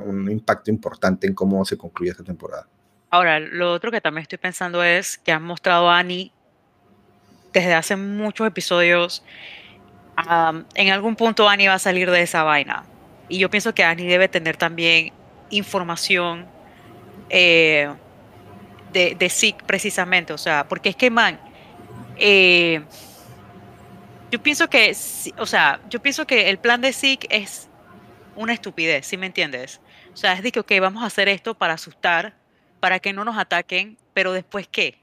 [0.06, 2.68] un, impacto importante en cómo se concluye esta temporada.
[3.11, 6.30] Ahora, lo otro que también estoy pensando es que han mostrado a Annie
[7.52, 9.24] desde hace muchos episodios,
[10.74, 12.85] en algún punto Annie va a salir de esa vaina.
[13.28, 15.12] Y yo pienso que Annie debe tener también
[15.50, 16.46] información
[17.30, 17.92] eh,
[18.92, 20.33] de, de precisamente.
[20.33, 21.40] O sea, porque es que, man,
[22.20, 22.83] eh,
[24.30, 24.94] yo pienso que,
[25.38, 27.68] o sea, yo pienso que el plan de SIC es
[28.37, 29.80] una estupidez, ¿sí me entiendes?
[30.12, 32.35] O sea, es de que, ok, vamos a hacer esto para asustar,
[32.78, 34.98] para que no nos ataquen, pero después, ¿qué?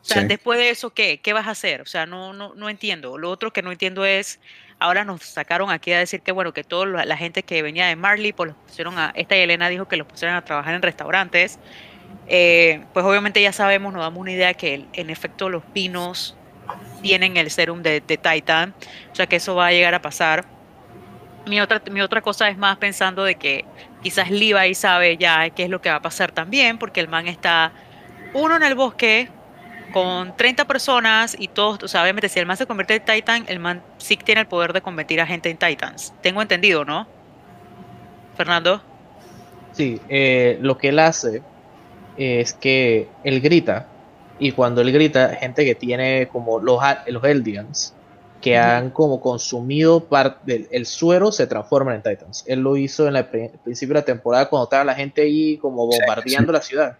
[0.00, 1.20] O sea, después de eso, ¿qué?
[1.20, 1.80] ¿Qué vas a hacer?
[1.80, 3.18] O sea, no, no, no entiendo.
[3.18, 4.40] Lo otro que no entiendo es,
[4.80, 7.94] ahora nos sacaron aquí a decir que, bueno, que toda la gente que venía de
[7.94, 11.60] Marley, pues los pusieron a, esta Elena dijo que los pusieron a trabajar en restaurantes.
[12.26, 16.36] Eh, pues obviamente ya sabemos, nos damos una idea que en efecto los pinos
[17.02, 18.74] tienen el serum de, Titan,
[19.10, 20.44] o sea que eso va a llegar a pasar.
[21.46, 23.64] Mi otra, mi otra cosa es más pensando de que
[24.02, 27.26] quizás Levi sabe ya qué es lo que va a pasar también, porque el man
[27.26, 27.72] está
[28.32, 29.28] uno en el bosque,
[29.92, 33.44] con 30 personas y todos, o sea, obviamente si el man se convierte en Titan,
[33.46, 36.14] el man sí tiene el poder de convertir a gente en Titans.
[36.22, 37.06] Tengo entendido, ¿no?
[38.36, 38.82] Fernando.
[39.72, 41.42] Sí, eh, lo que él hace
[42.16, 43.88] es que él grita
[44.38, 47.94] y cuando él grita, gente que tiene como los, los Eldians,
[48.40, 52.44] que han como consumido parte del suero, se transforman en Titans.
[52.48, 55.86] Él lo hizo en el principio de la temporada cuando estaba la gente ahí como
[55.86, 56.98] bombardeando la ciudad.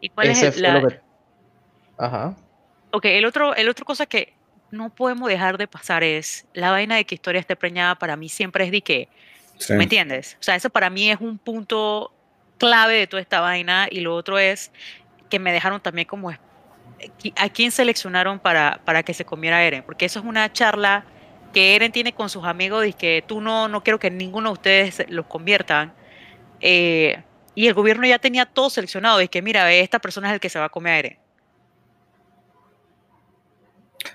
[0.00, 1.00] ¿Y cuál es la,
[1.96, 2.34] Ajá.
[2.90, 4.32] Ok, el otro, el otro cosa que
[4.70, 8.28] no podemos dejar de pasar es la vaina de que historia esté preñada para mí
[8.28, 9.08] siempre es de que,
[9.70, 10.36] ¿me entiendes?
[10.40, 12.12] O sea, eso para mí es un punto
[12.58, 14.72] clave de toda esta vaina y lo otro es
[15.30, 20.06] que me dejaron también como a quién seleccionaron para, para que se comiera Eren, porque
[20.06, 21.04] eso es una charla
[21.52, 24.52] que Eren tiene con sus amigos y que tú no, no quiero que ninguno de
[24.52, 25.92] ustedes los conviertan.
[26.60, 27.22] Eh,
[27.54, 30.48] y el gobierno ya tenía todo seleccionado, y que mira, esta persona es el que
[30.48, 31.18] se va a comer a Eren.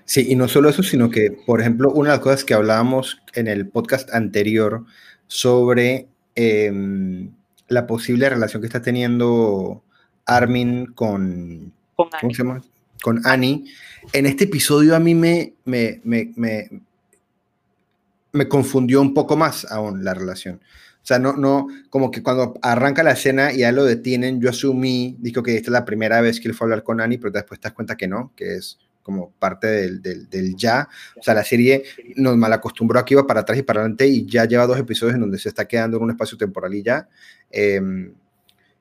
[0.06, 3.22] Sí, y no solo eso, sino que, por ejemplo, una de las cosas que hablábamos
[3.34, 4.86] en el podcast anterior
[5.28, 7.32] sobre em,
[7.74, 9.84] la posible relación que está teniendo
[10.26, 12.62] Armin con, con ¿cómo se llama?
[13.02, 13.66] Con Annie.
[14.14, 16.32] En este episodio a mí me, me, me,
[18.32, 20.62] me, confundió un poco más aún la relación.
[21.02, 24.50] O sea, no, no, como que cuando arranca la escena y ya lo detienen, yo
[24.50, 27.18] asumí, digo que esta es la primera vez que él fue a hablar con Annie,
[27.18, 30.88] pero después te das cuenta que no, que es como parte del, del, del, ya.
[31.20, 31.84] O sea, la serie
[32.16, 35.22] nos malacostumbró aquí, va para atrás y para adelante y ya lleva dos episodios en
[35.22, 37.08] donde se está quedando en un espacio temporal y ya.
[37.54, 38.14] Em,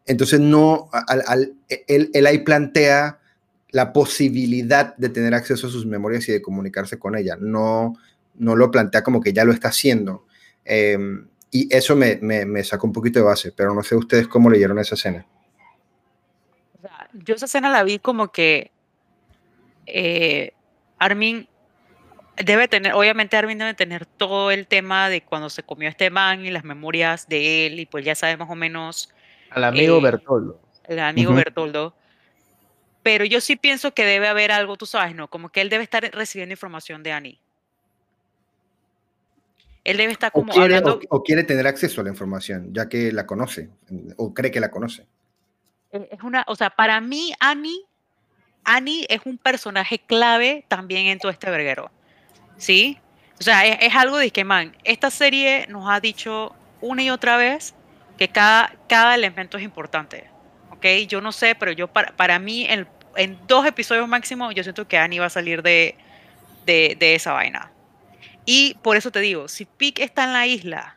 [0.07, 0.91] entonces, no,
[1.87, 3.21] él, ahí plantea
[3.71, 7.37] la posibilidad de tener acceso a sus memorias y de comunicarse con ella.
[7.39, 7.95] No,
[8.35, 10.27] no lo plantea como que ya lo está haciendo.
[10.65, 10.99] Eh,
[11.51, 14.51] y eso me, me, me, sacó un poquito de base, pero no sé ustedes cómo
[14.51, 15.27] leyeron esa escena.
[17.13, 18.71] yo esa escena la vi como que
[19.87, 20.53] eh,
[20.99, 21.47] Armin
[22.45, 26.45] debe tener, obviamente Armin debe tener todo el tema de cuando se comió este man
[26.45, 29.13] y las memorias de él, y pues ya sabe más o menos.
[29.51, 30.61] Al amigo eh, Bertoldo.
[30.85, 31.39] El amigo uh -huh.
[31.39, 31.95] Bertoldo.
[33.03, 35.29] Pero yo sí pienso que debe haber algo, tú sabes, ¿no?
[35.29, 37.39] Como que él debe estar recibiendo información de Annie.
[39.85, 41.01] Él debe estar como o quiere, hablando.
[41.11, 43.69] O, o, quiere tener acceso a la información, ya que la conoce,
[44.17, 45.07] o cree que la conoce.
[45.91, 47.85] Es una, o sea, para mí, Annie,
[48.65, 51.91] Annie es un personaje clave también en todo este verguero.
[52.63, 52.97] ¿Sí?
[53.41, 57.11] O sea, es, es, algo de que, man, esta serie nos ha dicho una y
[57.11, 57.75] otra vez
[58.17, 60.31] que cada, cada elemento es importante.
[60.71, 60.87] ¿Ok?
[61.09, 64.87] Yo no sé, pero yo, para, para mí, en, en dos episodios máximo, yo siento
[64.87, 65.97] que Annie va a salir de,
[66.65, 67.73] de, de esa vaina.
[68.45, 70.97] Y por eso te digo, si Pick está en la isla,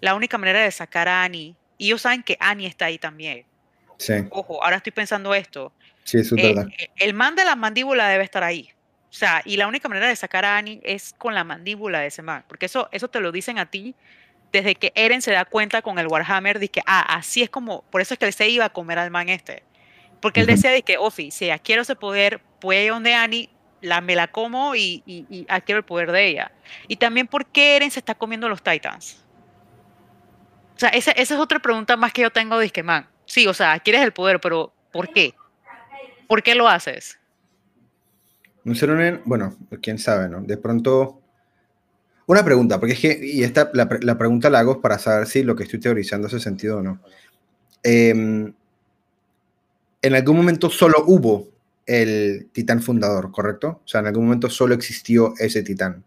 [0.00, 3.44] la única manera de sacar a Annie, y ellos saben que Annie está ahí también.
[3.98, 4.14] Sí.
[4.30, 5.70] Ojo, ahora estoy pensando esto.
[6.04, 6.72] Sí, eso es eh, verdad.
[6.96, 8.70] El man de la mandíbula debe estar ahí.
[9.18, 12.06] O sea, y la única manera de sacar a Annie es con la mandíbula de
[12.06, 12.44] ese man.
[12.46, 13.96] Porque eso, eso te lo dicen a ti
[14.52, 17.82] desde que Eren se da cuenta con el Warhammer de que, ah, así es como,
[17.90, 19.64] por eso es que él se iba a comer al man este.
[20.20, 23.50] Porque él decía de que, Ofi, si adquiero ese poder, puede ir donde Annie,
[23.80, 26.52] la, me la como y, y, y, adquiero el poder de ella.
[26.86, 29.24] Y también por qué Eren se está comiendo los Titans.
[30.76, 33.48] O sea, esa, esa es otra pregunta más que yo tengo de que, man, sí,
[33.48, 35.34] o sea, adquieres el poder, pero ¿por qué?
[36.28, 37.17] ¿Por qué lo haces?
[38.68, 40.42] No sé, bueno, quién sabe, ¿no?
[40.42, 41.22] De pronto,
[42.26, 45.42] una pregunta, porque es que, y esta, la, la pregunta la hago para saber si
[45.42, 47.00] lo que estoy teorizando hace sentido o no.
[47.82, 51.48] Eh, en algún momento solo hubo
[51.86, 53.80] el titán fundador, ¿correcto?
[53.82, 56.04] O sea, en algún momento solo existió ese titán.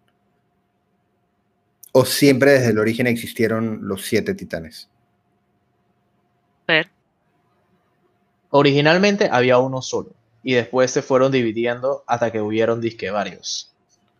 [1.93, 4.87] ¿O siempre desde el origen existieron los siete titanes?
[8.51, 13.71] Originalmente había uno solo y después se fueron dividiendo hasta que hubieron disque varios.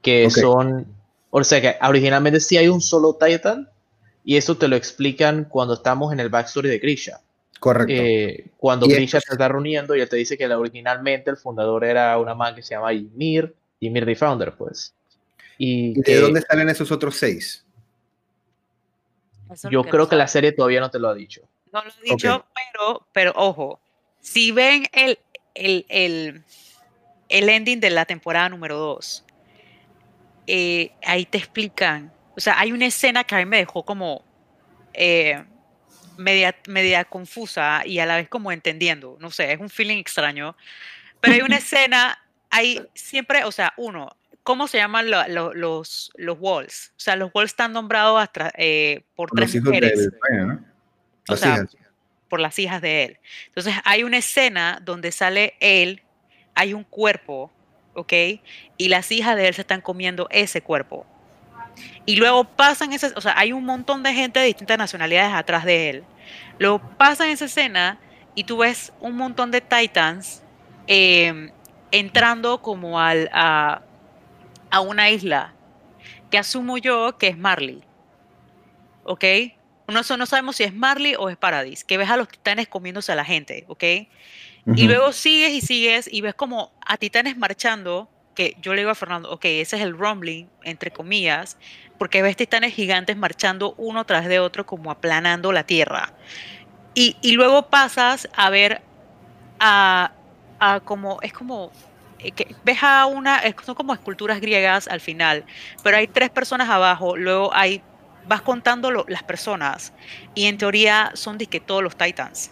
[0.02, 0.42] Que okay.
[0.42, 0.88] son.
[1.30, 3.70] O sea que originalmente sí hay un solo Titan
[4.24, 7.22] y eso te lo explican cuando estamos en el backstory de Grisha.
[7.60, 7.94] Correcto.
[7.94, 12.18] Eh, cuando Grisha se está reuniendo y él te dice que originalmente el fundador era
[12.18, 14.94] una man que se llama Ymir, Ymir the Founder, pues.
[15.58, 17.64] ¿Y, ¿Y de dónde salen esos otros seis?
[19.70, 21.42] Yo creo que la serie todavía no te lo ha dicho.
[21.72, 22.50] No lo ha dicho, okay.
[22.74, 23.80] pero, pero ojo,
[24.20, 25.20] si ven el,
[25.54, 26.44] el, el,
[27.30, 29.26] el ending de la temporada número 2,
[30.48, 34.24] eh, ahí te explican, o sea, hay una escena que a mí me dejó como
[34.94, 35.44] eh,
[36.18, 40.56] media, media confusa y a la vez como entendiendo, no sé, es un feeling extraño,
[41.20, 42.18] pero hay una escena,
[42.50, 46.94] hay siempre, o sea, uno, ¿cómo se llaman lo, lo, los, los walls?
[46.98, 49.98] O sea, los walls están nombrados hasta, eh, por, por tres mujeres.
[49.98, 50.66] Del, ¿no?
[51.30, 51.78] O sea, hijas.
[52.32, 53.18] Por las hijas de él.
[53.48, 56.02] Entonces, hay una escena donde sale él,
[56.56, 57.52] hay un cuerpo,
[57.94, 58.14] ¿ok?
[58.78, 61.06] Y las hijas de él se están comiendo ese cuerpo.
[62.06, 65.66] Y luego pasan ese, o sea, hay un montón de gente de distintas nacionalidades atrás
[65.66, 66.04] de él.
[66.58, 68.00] Luego pasan esa escena
[68.34, 70.42] y tú ves un montón de Titans
[70.88, 71.52] eh,
[71.92, 73.82] entrando como al, a,
[74.70, 75.54] a una isla
[76.30, 77.84] que asumo yo que es Marley.
[79.04, 79.26] ¿Ok?
[79.92, 83.12] No, no sabemos si es Marley o es Paradis, que ves a los titanes comiéndose
[83.12, 83.84] a la gente, ¿ok?
[84.66, 84.80] Uh -huh.
[84.80, 88.92] Y luego sigues y sigues y ves como a titanes marchando, que yo le digo
[88.92, 91.58] a Fernando, ok, ese es el rumbling, entre comillas,
[91.98, 96.14] porque ves titanes gigantes marchando uno tras de otro como aplanando la tierra.
[96.94, 98.82] Y, y luego pasas a ver
[99.60, 100.12] a,
[100.60, 101.72] a como, es como
[102.20, 105.46] eh, que ves a una, son como esculturas griegas al final,
[105.84, 107.82] pero hay tres personas abajo, luego hay,
[108.28, 109.94] vas contando las personas
[110.36, 112.52] y en teoría son de que todos los titans,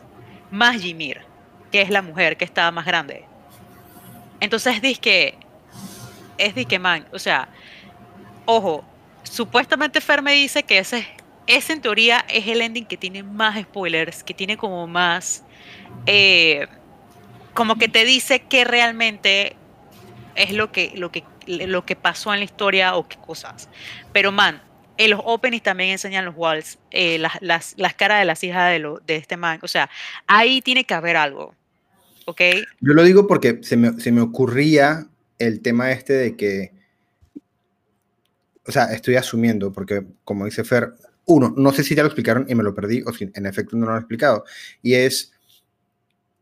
[0.52, 1.22] más Ymir,
[1.72, 3.26] que es la mujer que está más grande.
[4.40, 5.38] Entonces dice que
[6.38, 7.50] es de que man, o sea,
[8.46, 8.84] ojo,
[9.24, 11.06] supuestamente Fer me dice que ese
[11.50, 15.44] ese en teoría es el ending que tiene más spoilers, que tiene como más,
[16.06, 16.68] eh,
[17.56, 19.56] como que te dice que realmente
[20.36, 23.68] es lo que, lo que, lo que pasó en la historia o qué cosas.
[24.14, 24.62] Pero man,
[25.00, 28.70] en los openings también enseñan los walls, eh, las, las, las, caras de las hijas
[28.70, 29.58] de, lo, de este man.
[29.62, 29.90] O sea,
[30.28, 31.56] ahí tiene que haber algo.
[32.26, 32.42] ¿Ok?
[32.82, 35.08] Yo lo digo porque se me, se me ocurría
[35.38, 36.74] el tema este de que,
[38.68, 40.92] o sea, estoy asumiendo, porque como dice Fer,
[41.26, 43.78] uno, no sé si ya lo explicaron y me lo perdí, o si en efecto
[43.78, 44.44] no lo han explicado,
[44.82, 45.32] y es,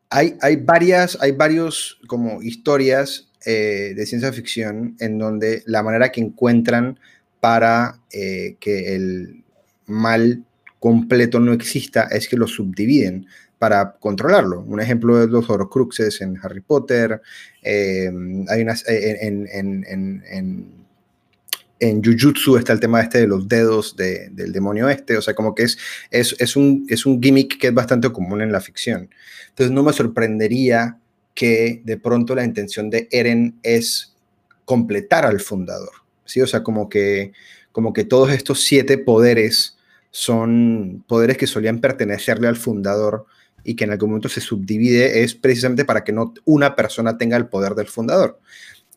[0.10, 6.12] hay, hay varias, hay varios como historias eh, de ciencia ficción en donde la manera
[6.12, 7.00] que encuentran
[7.40, 9.44] para eh, que el
[9.86, 10.44] mal
[10.80, 14.62] completo no exista es que lo subdividen para controlarlo.
[14.62, 17.22] Un ejemplo es los Horcruxes en Harry Potter,
[17.64, 18.12] eh,
[18.50, 20.24] hay unas, eh, en,
[21.80, 25.54] en, Jujutsu está el tema este de los dedos del demonio este, o sea, como
[25.54, 25.78] que es,
[26.10, 29.10] es, es, un, es un gimmick que es bastante común en la ficción.
[29.50, 30.98] Entonces no me sorprendería
[31.36, 34.16] que de pronto la intención de Eren es
[34.66, 36.07] completar al fundador.
[36.28, 36.42] ¿Sí?
[36.42, 37.34] O sea, como que,
[37.72, 39.78] como que todos estos siete poderes
[40.12, 43.26] son poderes que solían pertenecerle al fundador
[43.64, 47.38] y que en algún momento se subdivide es precisamente para que no una persona tenga
[47.38, 48.40] el poder del fundador.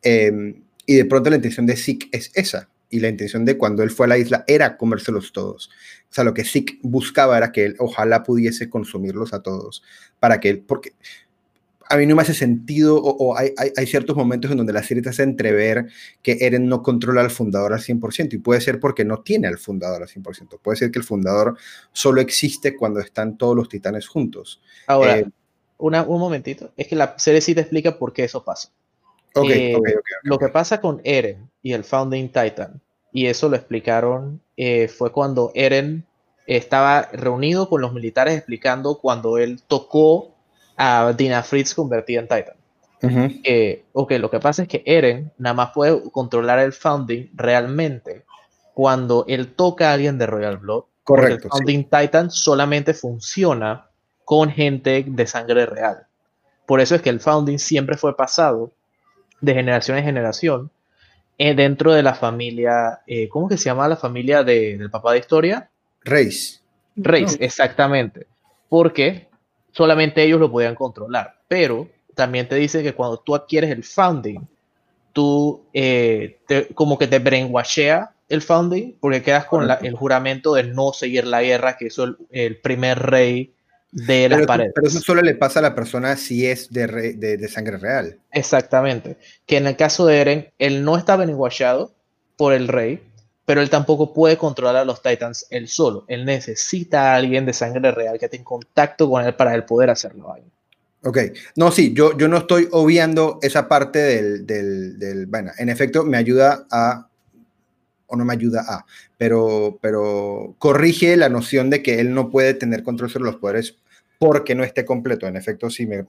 [0.02, 2.68] Em, y de pronto la intención de Zeke es esa.
[2.88, 5.70] Y la intención de cuando él fue a la isla era comérselos todos.
[6.10, 9.82] O sea, lo que Zeke buscaba era que él ojalá pudiese consumirlos a todos.
[10.18, 10.94] Para que él, porque
[11.90, 15.02] a mí no me hace sentido, o, hay, hay, ciertos momentos en donde la serie
[15.02, 15.88] te hace entrever
[16.22, 19.58] que Eren no controla al fundador al 100%, y puede ser porque no tiene al
[19.58, 21.58] fundador al 100%, puede ser que el fundador
[21.92, 24.62] solo existe cuando están todos los titanes juntos.
[24.86, 25.26] Ahora, eh,
[25.78, 28.70] una, un momentito, es que la serie sí te explica por qué eso pasa.
[29.34, 29.78] Okay, eh,
[30.22, 32.80] lo que pasa con Eren y el Founding Titan,
[33.12, 36.06] y eso lo explicaron, eh, fue cuando Eren
[36.46, 40.36] estaba reunido con los militares explicando cuando él tocó
[40.82, 42.54] a Dina Fritz convertida en Titan.
[43.44, 48.24] Eh, ok, lo que pasa es que Eren nada más puede controlar el Founding realmente
[48.72, 50.84] cuando él toca a alguien de Royal Blood.
[51.04, 51.48] Correcto.
[51.48, 53.88] El Founding Titan solamente funciona
[54.24, 56.06] con gente de sangre real.
[56.64, 58.72] Por eso es que el Founding siempre fue pasado
[59.42, 60.70] de generación en generación
[61.36, 65.18] eh, dentro de la familia, eh, ¿cómo que se llama la familia del papá de
[65.18, 65.70] historia?
[66.04, 66.62] Reis.
[66.96, 68.26] Reis, exactamente.
[68.68, 69.29] Porque
[69.72, 71.36] solamente ellos lo podían controlar.
[71.48, 74.40] Pero también te dice que cuando tú adquieres el founding,
[75.12, 76.38] tú eh,
[76.74, 81.42] como que te brainwashea el founding porque quedas con el juramento de no seguir la
[81.42, 83.52] guerra que hizo el, primer rey
[83.90, 84.72] de las paredes.
[84.74, 88.18] Pero eso solo le pasa a la persona si es de, de, sangre real.
[88.30, 89.16] Exactamente.
[89.46, 91.92] Que en el caso de Eren, él no está brainwashado
[92.36, 93.02] por el rey,
[93.50, 96.04] pero él tampoco puede controlar a los Titans él solo.
[96.06, 99.64] Él necesita a alguien de sangre real que esté en contacto con él para él
[99.64, 100.44] poder hacerlo ahí.
[101.02, 101.18] Ok,
[101.56, 106.16] no, sí, yo, yo no estoy obviando esa parte del, del, bueno, en efecto me
[106.16, 107.08] ayuda a,
[108.06, 108.86] o no me ayuda a,
[109.18, 113.74] pero, pero corrige la noción de que él no puede tener control sobre los poderes
[114.20, 115.26] porque no esté completo.
[115.26, 116.04] En efecto, sí, me,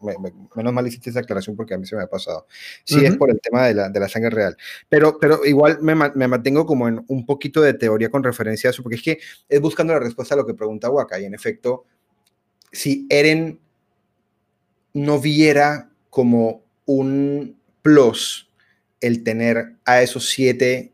[0.54, 2.46] menos mal hiciste esa aclaración porque a mí se me ha pasado.
[2.84, 4.58] Sí, es por el tema de la, de la, sangre real.
[4.90, 8.72] Pero, pero igual me, me, mantengo como en un poquito de teoría con referencia a
[8.72, 11.22] eso, porque es que es buscando la respuesta a lo que pregunta Waka.
[11.22, 11.86] Y en efecto,
[12.70, 13.62] si Eren
[14.94, 18.52] no viera como un plus
[19.00, 20.92] el tener a esos siete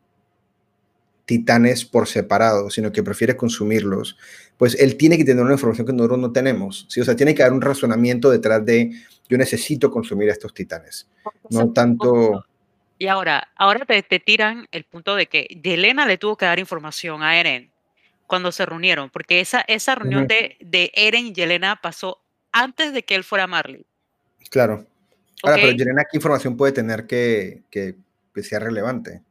[1.26, 4.18] titanes por separado, sino que prefiere consumirlos,
[4.58, 7.00] pues él tiene que tener una información que nosotros no tenemos, ¿sí?
[7.00, 8.92] O sea, tiene que haber un razonamiento detrás de
[9.29, 11.08] yo necesito consumir a estos titanes,
[11.50, 12.44] no tanto...
[13.00, 17.21] Y ahora, ahora te, tiran el punto de que Yelena le tuvo que dar información
[17.21, 17.71] a Eren
[18.25, 23.04] cuando se reunieron, porque esa, esa reunión de, de Eren y Yelena pasó antes de
[23.04, 23.86] que él fuera Marley.
[24.50, 24.88] Claro.
[25.44, 27.96] Ahora, pero Yelena, ¿qué información puede tener que, que,
[28.34, 29.21] que sea relevante?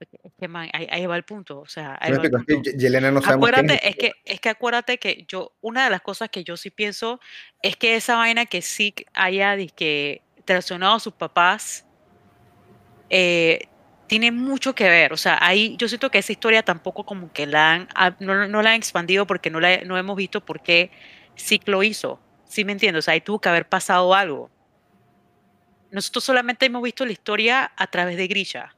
[0.00, 0.48] Es que,
[0.90, 1.60] ahí, va el punto.
[1.60, 2.22] O sea, ahí va
[2.76, 6.44] Yelena no acuérdate, es, que, es que acuérdate que yo, una de las cosas que
[6.44, 7.20] yo sí pienso
[7.62, 11.84] es que esa vaina que sí haya que traicionado a sus papás
[13.10, 13.68] eh,
[14.06, 15.12] tiene mucho que ver.
[15.12, 18.46] O sea, ahí yo siento que esa historia tampoco como que la han, ah, no,
[18.46, 20.90] no la han expandido porque no, la, no hemos visto por qué
[21.34, 22.20] sí lo hizo.
[22.46, 23.00] ¿Sí me entiendes?
[23.00, 24.50] O sea, ahí tuvo que haber pasado algo.
[25.90, 28.74] Nosotros solamente hemos visto la historia a través de Grisha.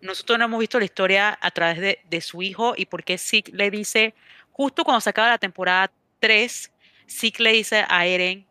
[0.00, 3.52] Nosotros no hemos visto la historia a través de, de su hijo y porque Zeke
[3.52, 4.14] le dice,
[4.52, 6.72] justo cuando se acaba la temporada 3,
[7.08, 8.46] Zeke le dice a Eren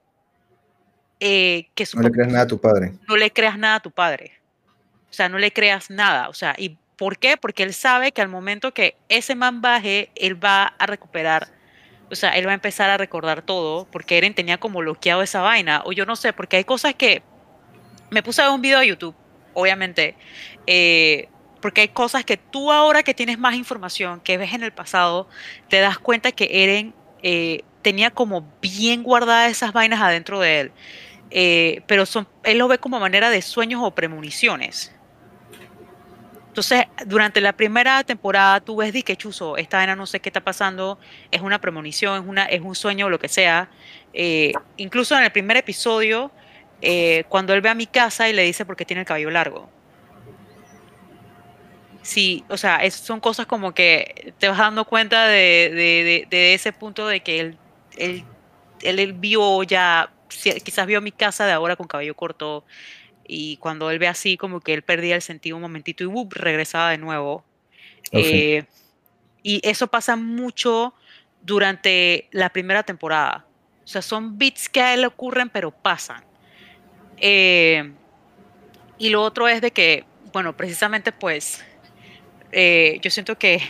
[1.19, 2.93] eh, que No le creas nada a tu padre.
[3.07, 4.33] No le creas nada a tu padre.
[5.09, 6.29] O sea, no le creas nada.
[6.29, 7.37] O sea, y ¿por qué?
[7.37, 11.47] Porque él sabe que al momento que ese man baje, él va a recuperar,
[12.11, 15.41] o sea, él va a empezar a recordar todo, porque Eren tenía como bloqueado esa
[15.41, 17.23] vaina, o yo no sé, porque hay cosas que
[18.09, 19.15] me puse a ver un video de YouTube,
[19.57, 20.15] obviamente,
[20.67, 21.29] eh,
[21.61, 25.27] porque hay cosas que tú ahora que tienes más información, que ves en el pasado,
[25.67, 26.93] te das cuenta que Eren
[27.23, 30.71] eh, tenía como bien guardadas esas vainas adentro de él.
[31.31, 34.93] Eh, pero son, él lo ve como manera de sueños o premoniciones.
[36.49, 40.29] Entonces, durante la primera temporada tú ves, di que chuzo, esta vaina no sé qué
[40.29, 40.99] está pasando,
[41.31, 43.71] es una premonición, es, una, es un sueño o lo que sea.
[44.77, 46.31] Incluso en el primer episodio,
[46.81, 49.29] eh, cuando él ve a mi casa y le dice por qué tiene el cabello
[49.29, 49.69] largo.
[52.01, 57.05] Sí, o sea, son cosas como que te vas dando cuenta de, de, ese punto
[57.07, 57.57] de que él,
[57.97, 58.23] él,
[58.81, 60.09] él vio ya
[60.63, 62.65] quizás vio mi casa de ahora con cabello corto
[63.27, 66.91] y cuando él ve así como que él perdía el sentido un momentito y regresaba
[66.91, 67.43] de nuevo.
[68.11, 68.63] Eh,
[69.43, 70.93] y eso pasa mucho
[71.41, 73.45] durante la primera temporada.
[73.83, 76.23] O sea, son bits que a él ocurren, pero pasan.
[77.17, 77.91] Eh,
[78.97, 81.63] y lo otro es de que, bueno, precisamente pues,
[82.51, 83.61] eh, yo siento que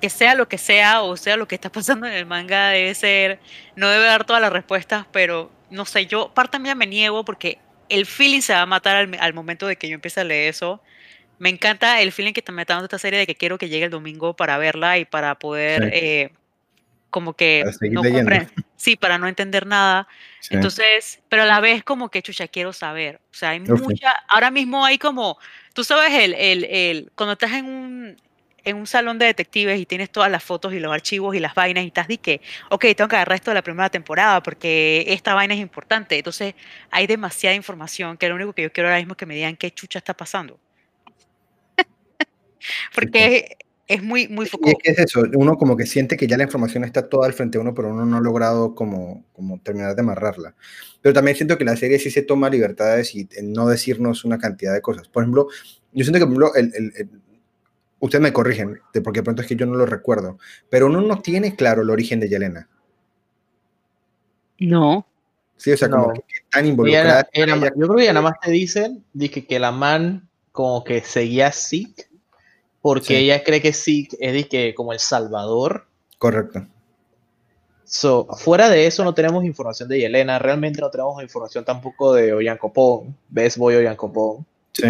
[0.00, 2.94] que sea lo que sea o sea lo que está pasando en el manga debe
[2.94, 3.40] ser,
[3.76, 7.58] no debe dar todas las respuestas, pero no sé, yo parte mía me niego porque
[7.88, 10.82] el feeling se va a matar al, momento de que yo empiece a leer eso.
[11.38, 13.90] Me encanta el feeling que está matando esta serie de que quiero que llegue el
[13.90, 16.30] domingo para verla y para poder eh,
[17.10, 18.02] como que no
[18.76, 20.08] sí, para no entender nada.
[20.50, 23.20] Entonces, pero a la vez como que chucha quiero saber.
[23.30, 25.38] O sea, hay mucha, ahora mismo hay como,
[25.74, 28.16] tú sabes el, el, el cuando estás en un
[28.66, 31.54] en un salón de detectives y tienes todas las fotos y los archivos y las
[31.54, 35.04] vainas y estás de que, ok, tengo que agarrar esto de la primera temporada porque
[35.06, 36.18] esta vaina es importante.
[36.18, 36.54] Entonces
[36.90, 39.56] hay demasiada información que lo único que yo quiero ahora mismo es que me digan
[39.56, 40.58] qué chucha está pasando.
[42.94, 43.56] porque
[43.86, 44.68] es muy, muy foco.
[44.68, 47.32] Es que es eso, uno como que siente que ya la información está toda al
[47.32, 50.54] frente de uno, pero uno no ha logrado como, como terminar de amarrarla.
[51.02, 54.74] Pero también siento que la serie sí se toma libertades y no decirnos una cantidad
[54.74, 55.08] de cosas.
[55.08, 55.48] Por ejemplo,
[55.92, 57.08] yo siento que por ejemplo, el,
[57.98, 61.22] Ustedes me corrigen, porque de pronto es que yo no lo recuerdo, pero uno no
[61.22, 62.68] tiene claro el origen de Yelena.
[64.58, 65.06] No.
[65.56, 67.26] Sí, o sea, como que tan involucrada.
[67.32, 71.46] yo creo que ya nada más te dicen dije que la man como que seguía
[71.46, 71.52] a
[72.86, 75.88] Porque ella cree que Zeke es que como el salvador.
[76.18, 76.64] Correcto.
[77.82, 82.32] So, fuera de eso no tenemos información de Yelena, realmente no tenemos información tampoco de
[82.32, 84.46] Oyancopón, Best Boy Oyancopón.
[84.70, 84.86] Sí.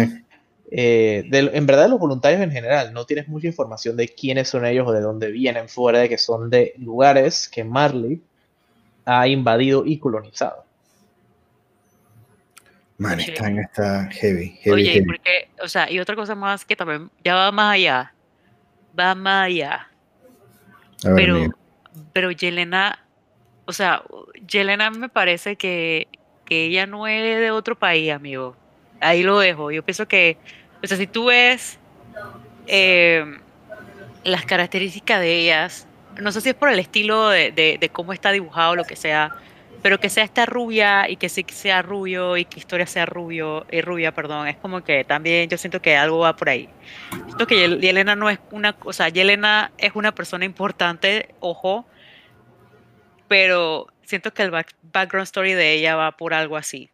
[0.69, 4.87] Eh, en verdad los voluntarios en general no tienes mucha información de quiénes son ellos
[4.87, 8.21] o de dónde vienen, fuera de que son de lugares que Marley
[9.05, 10.66] ha invadido y colonizado.
[12.97, 17.51] Man, está, heavy, Oye, porque, o sea, y otra cosa más que también ya va
[17.51, 18.13] más allá,
[18.99, 19.87] va más allá.
[21.15, 21.53] pero,
[22.11, 23.05] pero Yelena,
[23.65, 24.01] o sea,
[24.47, 26.07] Yelena me parece que,
[26.43, 28.55] que ella no es de otro país, amigo.
[28.99, 29.69] Ahí lo dejo.
[29.71, 30.37] Yo pienso que,
[30.83, 31.77] o sea, si tú ves
[32.65, 33.23] eh,
[34.23, 35.87] las características de ellas,
[36.19, 39.35] no sé si es por el estilo de, cómo está dibujado o lo que sea,
[39.81, 43.65] pero que sea esta rubia y que sí sea rubio y que historia sea rubio
[43.71, 46.69] y rubia, perdón, es como que también yo siento que algo va por ahí.
[47.09, 51.85] Siento que Yelena no es una, o sea, Yelena es una persona importante, ojo,
[53.27, 56.89] pero siento que el background story de ella va por algo así.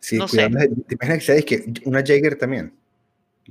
[0.00, 0.48] Sí, no sé.
[0.48, 2.72] ¿Te imaginas que sabes que una Jaeger también?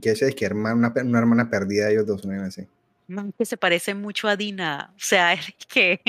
[0.01, 2.67] Que sabes que hermana, una, una, hermana perdida de ellos dos, una así.
[3.07, 4.93] Man, que se parece mucho a Dina.
[4.95, 5.99] O sea, es que.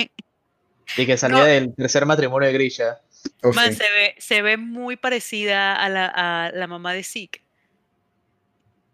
[0.97, 3.01] Y que salía del tercer matrimonio de Grisha.
[3.43, 7.41] Man, se, ve, se ve muy parecida a la, a la mamá de Zeke.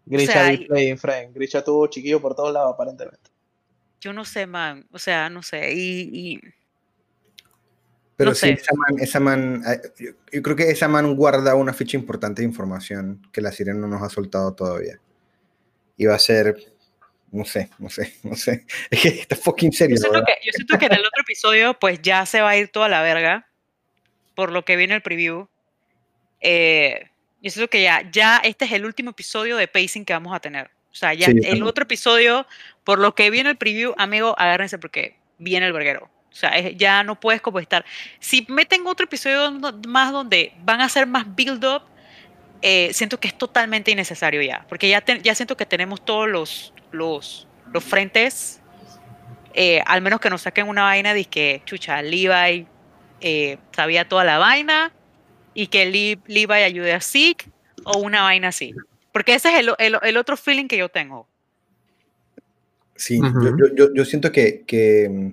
[0.04, 1.30] Grisha o sea, Frank.
[1.34, 3.30] Grisha tuvo chiquillo por todos lados, aparentemente.
[4.00, 4.86] Yo no sé, man.
[4.92, 5.72] O sea, no sé.
[5.72, 6.40] y, y
[8.16, 8.56] pero sí,
[8.98, 13.42] esa man, eh, yo, creo que esa man guarda una ficha importante de información que
[13.42, 14.98] la sirena no nos ha soltado todavía.
[15.98, 16.56] Y va a ser,
[17.32, 18.64] no sé, no sé, no sé.
[18.90, 19.96] Es que está fucking serio.
[19.96, 22.56] Yo siento, que, yo siento que en el otro episodio, pues ya se va a
[22.56, 23.48] ir toda la verga,
[24.34, 25.48] por lo que viene el preview.
[26.40, 27.10] Eh,
[27.42, 30.40] yo siento que ya, ya este es el último episodio de pacing que vamos a
[30.40, 30.70] tener.
[30.90, 32.46] O sea, ya el otro episodio,
[32.82, 36.10] por lo que viene el preview, amigo, agárrense porque viene el verguero.
[36.32, 37.84] O sea, ya no puedes como estar.
[38.18, 39.52] Si meten otro episodio
[39.86, 41.82] más donde van a hacer más build-up,
[42.62, 44.64] eh, siento que es totalmente innecesario ya.
[44.68, 48.60] Porque ya, ya siento que tenemos todos los, los, los frentes.
[49.54, 52.66] Eh, al menos que nos saquen una vaina de que, chucha, Levi
[53.20, 54.92] eh, sabía toda la vaina
[55.54, 57.50] y que Levi ayude a Zeke
[57.84, 58.74] o una vaina así.
[59.12, 61.26] Porque ese es el, otro feeling que yo tengo.
[62.96, 63.20] Sí,
[63.94, 65.32] yo, siento que, que,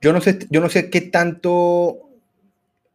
[0.00, 2.06] yo, no sé, yo no sé qué tanto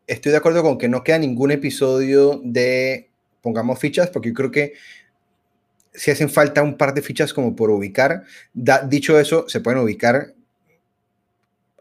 [0.07, 3.09] estoy de acuerdo con que no queda ningún episodio de
[3.41, 4.73] pongamos fichas, porque yo creo que
[5.93, 8.23] si hacen falta un par de fichas como por ubicar.
[8.87, 10.33] dicho eso, se pueden ubicar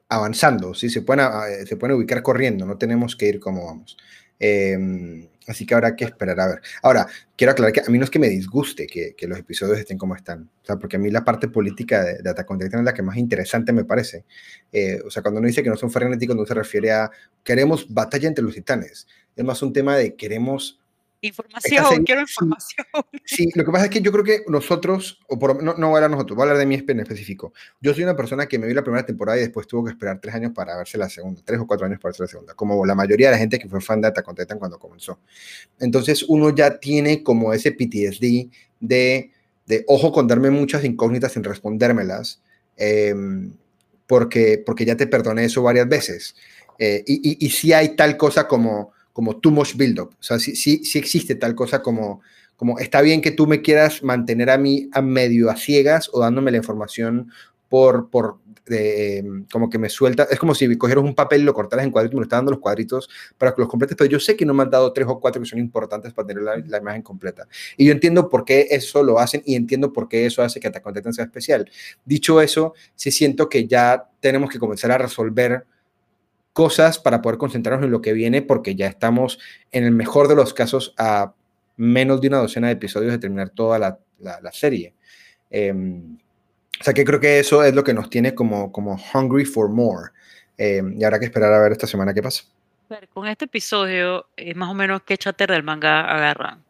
[0.09, 0.91] avanzando, ¿sí?
[0.91, 3.97] se, pueden, eh, se pueden ubicar corriendo, no tenemos que ir como vamos.
[4.41, 6.61] Em, así que habrá que esperar a ver.
[6.83, 7.07] Ahora,
[7.37, 10.17] quiero aclarar que a mí no es que me disguste que, los episodios estén como
[10.17, 13.03] están, o sea, porque a mí la parte política de, de Attack es la que
[13.03, 14.25] más interesante me parece.
[14.73, 17.11] Eh, o sea, cuando uno dice que no son frenéticos, no se refiere a
[17.45, 19.07] queremos batalla entre los titanes,
[19.37, 20.81] es más un tema de queremos
[21.23, 22.87] Información, quiero información.
[23.25, 25.95] Sí, lo que pasa es que yo creo que nosotros, o por, no, no voy
[25.95, 27.53] a hablar nosotros, voy a hablar de mí en específico.
[27.81, 30.19] Yo soy una persona que me vi la primera temporada y después tuvo que esperar
[30.21, 32.85] tres años para verse la segunda, tres o cuatro años para verse la segunda, como
[32.87, 35.21] la mayoría de la gente que fue fan de Attack on Titan cuando comenzó.
[35.79, 38.51] Entonces uno ya tiene como ese PTSD
[38.81, 39.31] de,
[39.67, 42.43] de ojo con darme muchas incógnitas sin respondérmelas,
[42.77, 43.53] em,
[44.07, 46.35] porque, porque ya te perdoné eso varias veces.
[46.79, 50.11] Eh, y, y, y si hay tal cosa como como too much build-up.
[50.19, 52.21] O sea, sí, sí, sí existe tal cosa como,
[52.57, 56.21] como está bien que tú me quieras mantener a mí a medio a ciegas o
[56.21, 57.31] dándome la información
[57.71, 60.27] por, por em, como que me suelta.
[60.31, 62.51] Es como si cogieras un papel y lo cortaras en cuadritos, me lo está dando
[62.51, 63.09] los cuadritos
[63.39, 65.41] para que los completes, pero yo sé que no me han dado tres o cuatro
[65.41, 67.47] que son importantes para tener la, imagen completa.
[67.77, 70.69] Y yo entiendo por qué eso lo hacen y entiendo por qué eso hace que
[70.69, 71.71] Attack on sea especial.
[72.05, 75.65] Dicho eso, sí siento que ya tenemos que comenzar a resolver
[76.53, 79.39] cosas para poder concentrarnos en lo que viene, porque ya estamos,
[79.73, 81.35] en el mejor de los casos, a
[81.77, 84.95] menos de una docena de episodios de terminar toda la, la, serie.
[85.51, 86.19] Em,
[86.81, 89.69] o sea que creo que eso es lo que nos tiene como, como hungry for
[89.69, 90.11] more.
[90.59, 92.45] Em, y habrá que esperar a ver esta semana qué pasa.
[93.15, 96.63] Con este episodio, es más o menos qué chatter del manga agarran.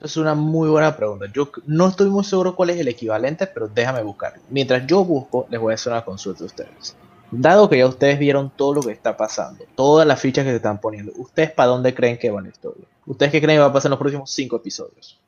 [0.00, 1.26] Es una muy buena pregunta.
[1.32, 4.34] Yo no estoy muy seguro cuál es el equivalente, pero déjame buscar.
[4.48, 6.96] Mientras yo busco, les voy a hacer una consulta a ustedes.
[7.30, 10.56] Dado que ya ustedes vieron todo lo que está pasando, todas las fichas que se
[10.56, 12.86] están poniendo, ¿ustedes para dónde creen que va la historia?
[13.04, 15.18] ¿Ustedes qué creen que va a pasar en los próximos cinco episodios?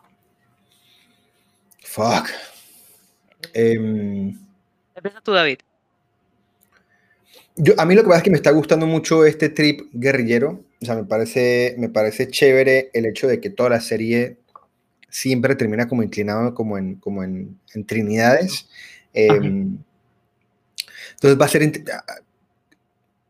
[1.84, 2.30] Fuck.
[3.52, 4.38] Em,
[4.94, 5.58] Empieza tú, David.
[7.56, 10.62] Yo, a mí lo que pasa es que me está gustando mucho este trip guerrillero.
[10.80, 14.38] O sea, me parece, me parece chévere el hecho de que toda la serie
[15.10, 18.68] siempre termina como inclinado como en, como en, trinidades.
[21.20, 21.70] Entonces va a ser...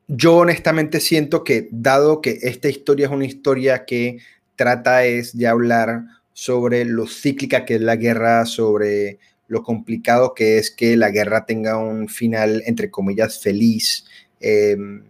[0.07, 4.19] Yo honestamente siento que dado que esta historia es una historia que
[4.55, 9.19] trata es de hablar sobre lo cíclica que es la guerra, sobre
[9.49, 14.05] lo complicado que es que la guerra tenga un final, entre comillas, feliz,
[14.41, 15.03] em,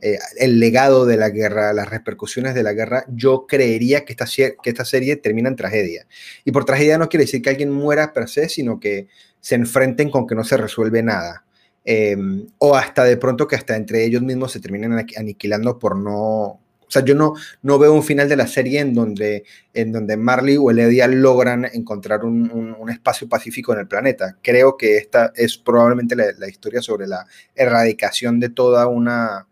[0.00, 4.26] eh, el legado de la guerra, las repercusiones de la guerra, yo creería que esta,
[4.26, 6.06] que esta serie termina en tragedia.
[6.44, 9.06] Y por tragedia no quiere decir que alguien muera per se, sino que
[9.40, 11.43] se enfrenten con que no se resuelve nada.
[11.84, 16.60] Em, o hasta de pronto que hasta entre ellos mismos se terminan aniquilando por no...
[16.86, 20.16] O sea, yo no, no veo un final de la serie en donde, en donde
[20.16, 24.36] Marley o Eledia logran encontrar un, un, espacio pacífico en el planeta.
[24.42, 27.26] Creo que esta es probablemente la, la historia sobre la
[27.56, 29.48] erradicación de toda una,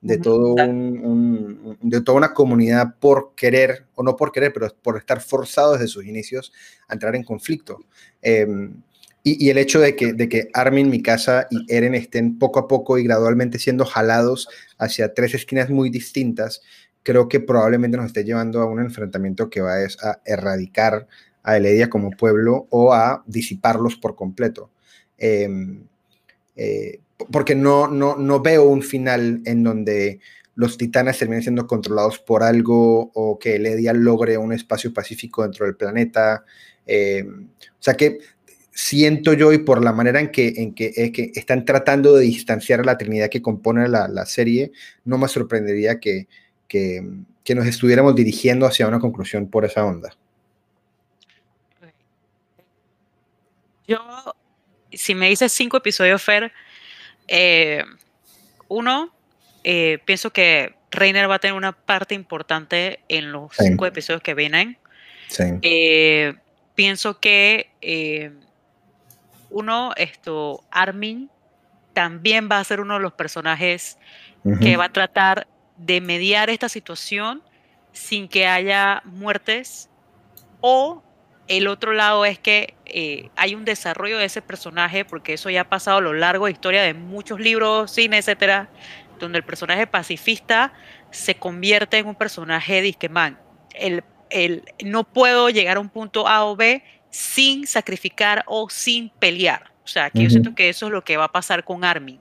[0.00, 4.96] de, todo un, de toda una comunidad por querer, o no por querer, pero por
[4.96, 6.52] estar forzado desde sus inicios
[6.88, 7.80] a entrar en conflicto.
[8.22, 8.46] Eh,
[9.28, 11.02] y, el hecho de que, de que Armin, y
[11.68, 14.48] Eren estén poco a poco y gradualmente siendo jalados
[14.78, 16.62] hacia tres esquinas muy distintas,
[17.02, 21.08] creo que probablemente nos esté llevando a un enfrentamiento que va a erradicar
[21.42, 24.70] a Eledia como pueblo o a disiparlos por completo.
[25.18, 25.82] Em,
[26.54, 27.00] eh,
[27.32, 30.20] porque no, no, no veo un final en donde
[30.54, 35.66] los titanes terminen siendo controlados por algo o que Eledia logre un espacio pacífico dentro
[35.66, 36.44] del planeta.
[36.86, 38.20] Em, o sea que
[38.76, 42.80] siento yo y por la manera en que, en que, que están tratando de distanciar
[42.80, 44.70] a la Trinidad que compone la, la serie,
[45.06, 46.26] no me sorprendería que,
[46.68, 47.02] que,
[47.42, 50.14] que, nos estuviéramos dirigiendo hacia una conclusión por esa onda.
[53.88, 53.98] Yo,
[54.92, 56.52] si me dices cinco episodios, Fer,
[57.28, 57.82] eh,
[58.68, 59.10] uno,
[59.64, 64.34] eh, pienso que Reiner va a tener una parte importante en los cinco episodios que
[64.34, 64.76] vienen.
[65.28, 65.44] Sí.
[65.62, 66.34] Eh,
[66.74, 67.70] pienso que
[69.56, 71.30] uno, esto, Armin
[71.94, 73.98] también va a ser uno de los personajes
[74.60, 75.48] que va a tratar
[75.78, 77.42] de mediar esta situación
[77.92, 79.88] sin que haya muertes.
[80.60, 81.02] O
[81.48, 85.62] el otro lado es que eh, hay un desarrollo de ese personaje, porque eso ya
[85.62, 88.68] ha pasado a lo largo de historia de muchos libros, cine, etcétera,
[89.18, 90.74] donde el personaje pacifista
[91.10, 93.38] se convierte en un personaje disque man.
[93.74, 96.82] El el, no puedo llegar a un punto A o B
[97.16, 99.70] sin sacrificar o sin pelear.
[99.82, 102.20] O sea, que yo siento que eso es lo que va a pasar con Armin.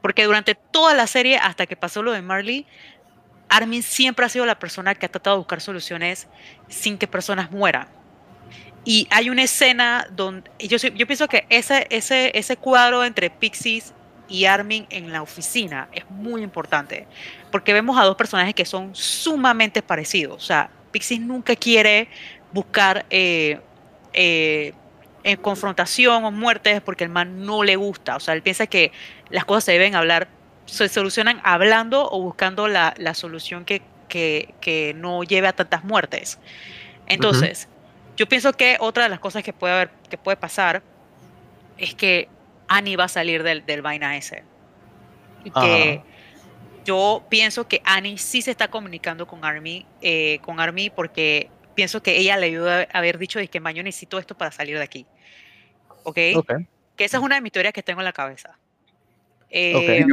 [0.00, 2.64] Porque durante toda la serie, hasta que pasó lo de Marley,
[3.48, 6.28] Armin siempre ha sido la persona que ha tratado de buscar soluciones
[6.68, 7.88] sin que personas mueran.
[8.84, 13.94] Y hay una escena donde yo, yo pienso que ese, ese, ese cuadro entre Pixies
[14.28, 17.08] y Armin en la oficina es muy importante,
[17.50, 20.36] porque vemos a dos personajes que son sumamente parecidos.
[20.36, 22.08] O sea, Pixies nunca quiere
[22.52, 23.60] buscar eh,
[24.14, 24.72] eh,
[25.22, 28.16] en confrontación o muertes porque el man no le gusta.
[28.16, 28.92] O sea, él piensa que
[29.30, 30.28] las cosas se deben hablar,
[30.66, 36.38] se solucionan hablando o buscando la, solución que, que, no lleve a tantas muertes.
[37.06, 37.68] Entonces,
[38.16, 40.82] yo pienso que otra de las cosas que puede haber, que puede pasar
[41.78, 42.28] es que
[42.68, 44.44] Annie va a salir del, del vaina ese.
[45.44, 46.02] Y que
[46.84, 52.02] yo pienso que Annie sí se está comunicando con Army, eh, con Army porque pienso
[52.02, 55.06] que ella le ayudó a haber dicho que yo necesito esto para salir de aquí.
[56.04, 56.16] ¿Ok?
[56.96, 58.58] Que esa es una de mis teorías que tengo en la cabeza.
[59.50, 60.04] Eh,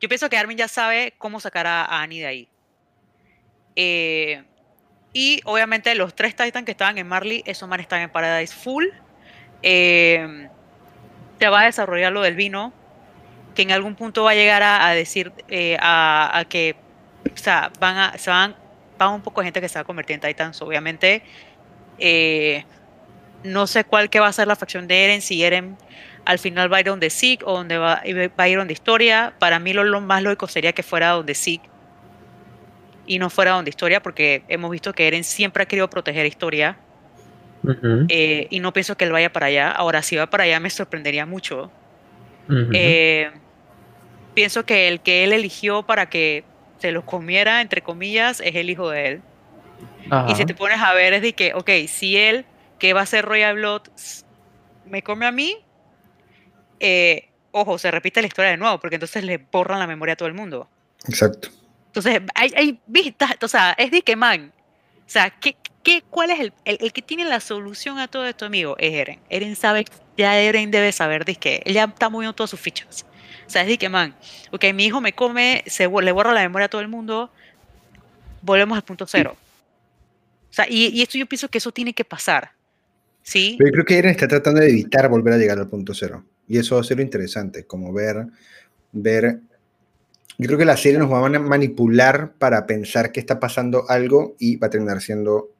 [0.00, 2.48] yo pienso que Armin ya sabe cómo sacar a, Annie de ahí.
[3.76, 4.44] Eh,
[5.12, 8.86] y obviamente los tres Titans que estaban en Marley, esos man están en Paradise Full.
[9.62, 10.48] Eh,
[11.38, 12.72] se va a desarrollar lo del vino,
[13.54, 15.32] que en algún punto va a llegar a, decir
[15.80, 16.76] a, que
[17.32, 18.56] o sea, van a, se van,
[18.98, 21.22] van un poco de gente que se va a convertir en Titans, obviamente.
[23.42, 25.76] no sé cuál que va a ser la facción de Eren, si Eren
[26.24, 28.02] al final va a ir donde Zeke o donde va,
[28.38, 29.34] va a ir donde Historia.
[29.38, 31.68] Para mí lo, más lógico sería que fuera donde Zeke
[33.06, 36.28] y no fuera donde Historia, porque hemos visto que Eren siempre ha querido proteger a
[36.28, 36.76] Historia.
[38.08, 39.70] Eh, y no pienso que él vaya para allá.
[39.70, 41.70] Ahora, si va para allá, me sorprendería mucho.
[42.72, 43.30] Eh,
[44.34, 46.44] pienso que el que él eligió para que
[46.78, 49.22] se lo comiera, entre comillas, es el hijo de él.
[50.28, 52.44] Y si te pones a ver, es de que, ok, si él,
[52.78, 53.82] que va a ser Royal Blood,
[54.84, 55.56] me come a mí,
[56.80, 60.16] eh, ojo, se repite la historia de nuevo, porque entonces le borran la memoria a
[60.16, 60.68] todo el mundo.
[61.08, 61.48] Exacto.
[61.86, 64.52] Entonces, hay, hay vistas, o sea, es de que man,
[65.06, 68.46] o sea, ¿qué, qué, ¿cuál es el, el, que tiene la solución a todo esto,
[68.46, 68.74] amigo?
[68.78, 69.20] Es Eren.
[69.28, 69.84] Eren sabe,
[70.16, 73.06] ya Eren debe saber de que él ya está moviendo todas sus fichas.
[73.46, 74.14] O sea, es de que man,
[74.52, 77.30] ok, mi hijo me come, se, le borra la memoria a todo el mundo,
[78.42, 79.36] volvemos al punto cero.
[80.50, 82.52] O sea, y, y esto yo pienso que eso tiene que pasar.
[83.22, 83.56] ¿Sí?
[83.58, 86.24] Pero yo creo que Eren está tratando de evitar volver a llegar al punto cero.
[86.46, 88.26] Y eso va a ser interesante, como ver,
[88.92, 89.40] ver,
[90.36, 94.34] yo creo que la serie nos va a manipular para pensar que está pasando algo
[94.38, 95.50] y va a terminar siendo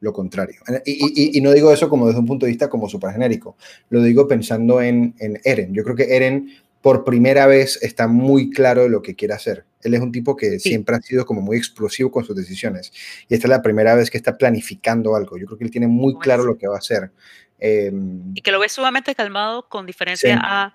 [0.00, 0.60] lo contrario.
[0.84, 3.56] Y, y, no digo eso como desde un punto de vista como súper genérico,
[3.90, 5.72] lo digo pensando en, en Eren.
[5.72, 6.50] Yo creo que Eren
[6.84, 9.64] por primera vez está muy claro de lo que quiere hacer.
[9.80, 12.92] Él es un tipo que siempre ha sido como muy explosivo con sus decisiones.
[13.26, 15.38] Y esta es la primera vez que está planificando algo.
[15.38, 17.10] Yo creo que él tiene muy claro lo que va a hacer.
[17.58, 20.74] Em, y que lo ve sumamente calmado con diferencia a...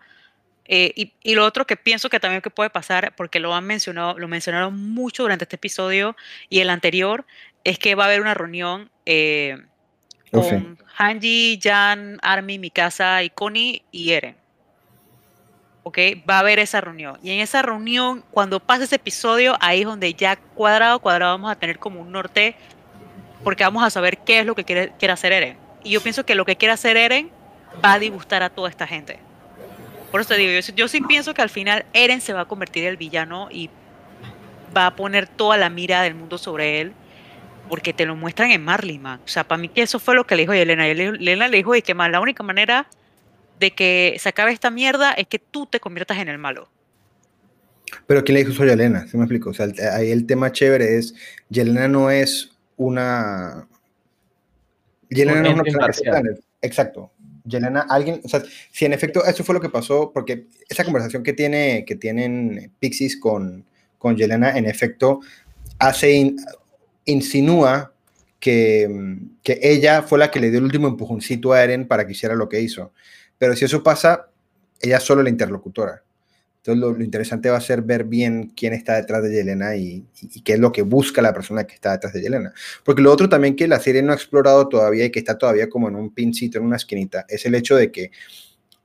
[0.66, 4.18] Eh, y, lo otro que pienso que también que puede pasar, porque lo han mencionado,
[4.18, 6.16] lo mencionaron mucho durante este episodio
[6.50, 7.28] y el anterior,
[7.64, 9.58] es que va a haber una reunión eh,
[10.32, 14.39] con Hanji, Jan, Armin, Mikasa y Connie y Eren.
[15.90, 15.98] ¿Ok?
[16.30, 17.18] Va a haber esa reunión.
[17.24, 21.52] Y en esa reunión, cuando pase ese episodio, ahí es donde ya cuadrado, cuadrado vamos
[21.52, 22.56] a tener como un norte,
[23.44, 25.58] porque vamos a saber qué es lo que quiere, quiere hacer Eren.
[25.84, 27.32] Y yo pienso que lo que quiere hacer Eren
[27.84, 29.18] va a disgustar a toda esta gente.
[30.12, 32.84] Por eso te digo, yo, sí pienso que al final Eren se va a convertir
[32.84, 33.72] en el villano y
[34.78, 36.94] va a poner toda la mira del mundo sobre él,
[37.68, 39.22] porque te lo muestran en Marley, man.
[39.26, 40.86] O sea, para mí que eso fue lo que le dijo Elena.
[40.86, 42.86] Elena le dijo, y que más, la única manera
[43.60, 46.70] de que se acabe esta mierda es que tú te conviertas en el malo.
[48.08, 49.08] Pero ¿quién le dijo eso a Yelena?
[49.08, 49.50] ¿Se me explico?
[49.50, 51.14] O sea, ahí el tema chévere es,
[51.50, 53.68] Yelena no es una,
[55.10, 56.22] Yelena no es una persona
[56.62, 57.12] Exacto.
[57.46, 61.24] Yelena, alguien, o sea, si en efecto eso fue lo que pasó, porque esa conversación
[61.24, 63.66] que, tiene, que tienen Pixies con,
[63.98, 65.22] con Yelena, en efecto,
[65.80, 66.36] hace,
[67.06, 67.94] insinúa
[68.40, 72.12] que, que ella fue la que le dio el último empujoncito a Eren para que
[72.12, 72.94] hiciera lo que hizo.
[73.40, 74.28] Pero si eso pasa,
[74.80, 76.04] ella es solo la interlocutora.
[76.58, 80.06] Entonces lo, interesante va a ser ver bien quién está detrás de Yelena y,
[80.44, 82.54] qué es lo que busca la persona que está detrás de Yelena.
[82.84, 85.70] Porque lo otro también que la serie no ha explorado todavía y que está todavía
[85.70, 88.12] como en un pincito, en una esquinita, es el hecho de que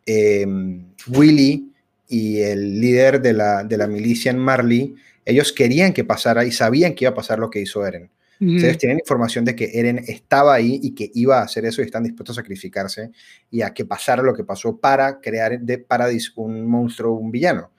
[0.07, 1.73] em, Willy
[2.09, 4.95] y el líder de la, de la milicia en Marley,
[5.25, 8.09] ellos querían que pasara y sabían que iba a pasar lo que hizo Eren.
[8.41, 11.85] Ustedes tienen información de que Eren estaba ahí y que iba a hacer eso y
[11.85, 13.11] están dispuestos a sacrificarse
[13.51, 17.71] y a que pasara lo que pasó para crear de Paradis un monstruo, un villano.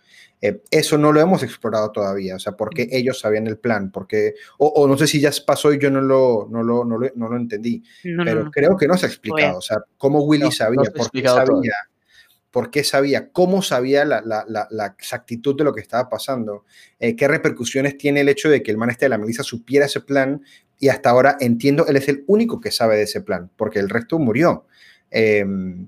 [0.41, 3.91] Eh, eso no lo hemos explorado todavía, o sea, ¿por qué ellos sabían el plan?
[3.91, 7.37] Porque, o, no sé si ya pasó y yo no lo, no lo, no lo,
[7.37, 11.09] entendí, pero creo que no se ha explicado, o sea, cómo Willy sabía, sabía, por
[12.71, 16.63] qué sabía, cómo sabía la, exactitud de lo que estaba pasando,
[16.99, 19.85] eh, qué repercusiones tiene el hecho de que el man este de la milicia supiera
[19.85, 20.41] ese plan
[20.79, 23.89] y hasta ahora entiendo, él es el único que sabe de ese plan, porque el
[23.89, 24.67] resto murió.
[25.11, 25.87] Em,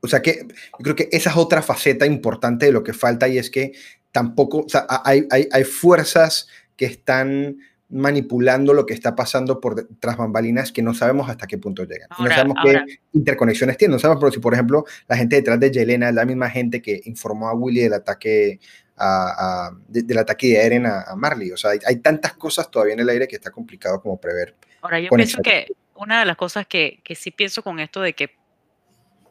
[0.00, 3.26] o sea que yo creo que esa es otra faceta importante de lo que falta
[3.28, 3.72] y es que
[4.12, 4.64] tampoco,
[5.04, 7.58] hay, hay fuerzas que están
[7.90, 12.08] manipulando lo que está pasando por tras bambalinas que no sabemos hasta qué punto llegan.
[12.18, 13.92] no sabemos qué interconexiones tienen.
[13.92, 17.00] No sabemos si, por ejemplo, la gente detrás de Yelena es la misma gente que
[17.04, 18.60] informó a Willy del ataque
[18.96, 21.50] a, del ataque de Eren a, Marley.
[21.52, 24.54] O sea, hay, tantas cosas todavía en el aire que está complicado como prever.
[24.82, 28.12] Ahora, yo pienso que una de las cosas que, que sí pienso con esto de
[28.12, 28.36] que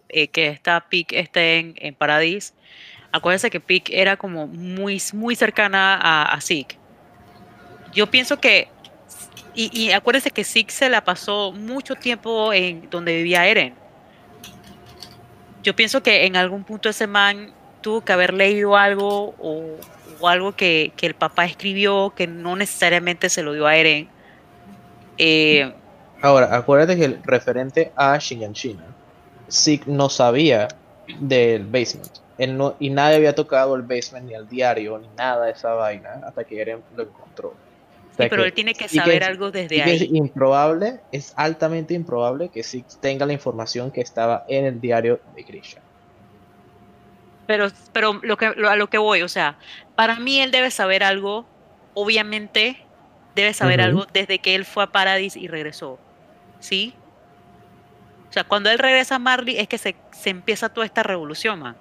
[0.09, 2.53] eh, que esta Pic esté en, en Paradis,
[3.11, 6.76] acuérdense que Pic era como muy, muy cercana a, a Zeke.
[7.93, 8.67] Yo pienso que,
[9.53, 13.73] y, y que Zeke se la pasó mucho tiempo en donde vivía Eren.
[15.63, 20.55] Yo pienso que en algún punto ese man tuvo que haber leído algo o, algo
[20.55, 24.07] que, el papá escribió que no necesariamente se lo dio a Eren.
[25.17, 25.73] Eh,
[26.21, 28.83] Ahora, acuérdate que el referente a Shinganshina
[29.49, 30.67] Zeke no sabía
[31.19, 32.19] del basement.
[32.37, 35.73] Él no, y nadie había tocado el basement ni el diario ni nada de esa
[35.73, 37.53] vaina hasta que Eren lo encontró.
[38.17, 39.95] Sí, pero él tiene que saber algo desde ahí.
[39.95, 45.19] Es improbable, es altamente improbable que Zeke tenga la información que estaba en el diario
[45.35, 45.81] de Grisha.
[47.45, 49.57] Pero, pero lo que, a lo que voy, o sea,
[49.95, 51.45] para mí él debe saber algo,
[51.93, 52.77] obviamente
[53.35, 55.99] debe saber algo desde que él fue a Paradis y regresó.
[56.59, 56.93] ¿Sí?
[58.29, 59.95] O sea, cuando él regresa a Marley es que se,
[60.25, 61.77] empieza toda esta revolución, man.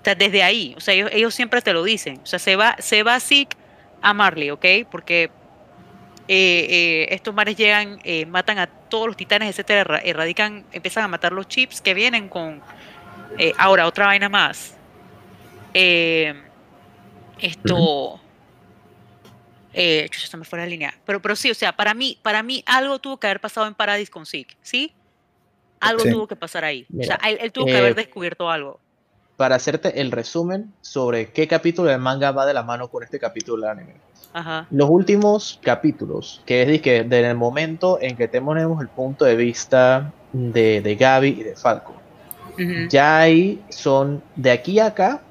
[0.00, 2.20] O sea, desde ahí, o sea, ellos, siempre te lo dicen.
[2.22, 3.56] O sea, se va, se va Zeke
[4.02, 4.66] a Marley, ¿ok?
[4.90, 5.30] Porque
[6.28, 11.08] eh, eh, estos mares llegan, eh, matan a todos los titanes, etcétera, erradican, empiezan a
[11.08, 12.60] matar los chips que vienen con.
[13.58, 14.76] ahora, otra vaina más.
[17.38, 18.20] esto.
[19.74, 20.94] Eh, se me fue la línea.
[21.04, 23.74] Pero, pero sí, o sea, para mí, para mí algo tuvo que haber pasado en
[23.74, 24.92] Paradis con Zeke, ¿sí?
[25.80, 26.86] Algo tuvo que pasar ahí.
[26.96, 28.78] o sea, él, tuvo que haber descubierto algo.
[29.42, 33.18] Para hacerte el resumen sobre qué capítulo del manga va de la mano con este
[33.18, 33.94] capítulo del anime.
[34.32, 34.68] Ajá.
[34.70, 39.34] Los últimos capítulos, que es que desde el momento en que tenemos el punto de
[39.34, 41.92] vista de, de Gaby y de Falco,
[42.88, 45.22] ya ahí son, de aquí a acá,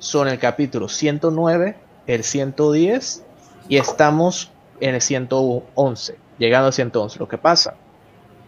[0.00, 1.76] son el capítulo 109,
[2.08, 3.22] el 110
[3.68, 4.50] y estamos
[4.80, 7.20] en el 111, llegando al 111.
[7.20, 7.76] Lo que pasa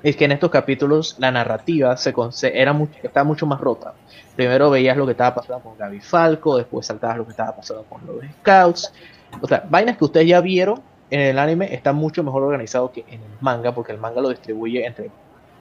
[0.02, 2.12] es que en estos capítulos la narrativa se
[2.54, 3.94] era mucho, está mucho más rota.
[4.34, 7.84] Primero veías lo que estaba pasando con Gaby Falco, después saltabas lo que estaba pasando
[7.84, 8.92] con los Scouts.
[9.40, 13.04] O sea, vainas que ustedes ya vieron en el anime está mucho mejor organizado que
[13.06, 15.10] en el manga, porque el manga lo distribuye entre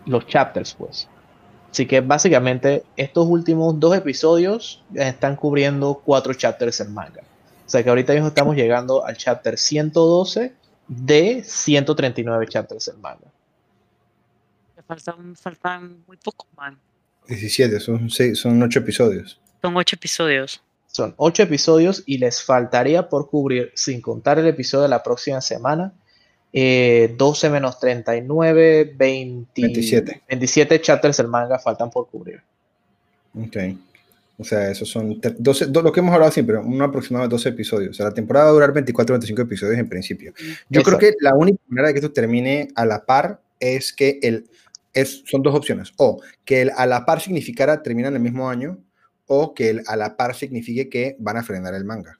[0.05, 1.07] los chapters, pues.
[1.69, 7.21] Así que básicamente estos últimos dos episodios están cubriendo cuatro chapters en manga.
[7.65, 10.53] O sea que ahorita mismo estamos llegando al chapter 112
[10.87, 13.27] de 139 chapters en manga
[14.91, 16.77] faltan, faltan muy pocos, man.
[17.27, 19.39] 17, son, son 8 episodios.
[19.61, 20.61] Son 8 episodios.
[20.87, 25.39] Son 8 episodios y les faltaría por cubrir, sin contar el episodio de la próxima
[25.39, 25.93] semana,
[26.51, 30.23] 12 eh, menos 39, 27.
[30.27, 32.41] 27 chapters del manga faltan por cubrir.
[33.33, 33.57] Ok.
[34.37, 37.91] O sea, esos son 12, lo que hemos hablado siempre, un aproximado de 12 episodios.
[37.91, 40.33] O sea, la temporada va a durar 24 25 episodios en principio.
[40.67, 44.19] Yo creo que la única manera de que esto termine a la par es que
[44.23, 44.49] el
[45.25, 45.93] son dos opciones.
[45.97, 48.77] O que el a la par significara terminan el mismo año,
[49.27, 52.19] o que el a la par signifique que van a frenar el manga.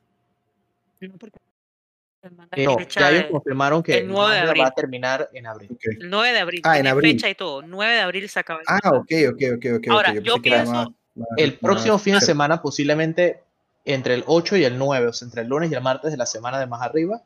[2.55, 4.61] No, ya ellos confirmaron que el 9 de abril.
[4.61, 5.75] va a terminar en abril.
[5.81, 6.61] El 9 de abril.
[6.63, 7.13] Ah, en abril.
[7.13, 7.63] fecha y todo.
[7.63, 8.61] 9 de abril se acaba.
[8.67, 9.87] Ah, ok, ok, ok, ok.
[9.89, 10.93] Ahora, yo, pienso...
[11.37, 13.41] el próximo fin de semana, posiblemente
[13.85, 16.17] entre el 8 y el 9, o sea, entre el lunes y el martes de
[16.17, 17.23] la semana de más arriba,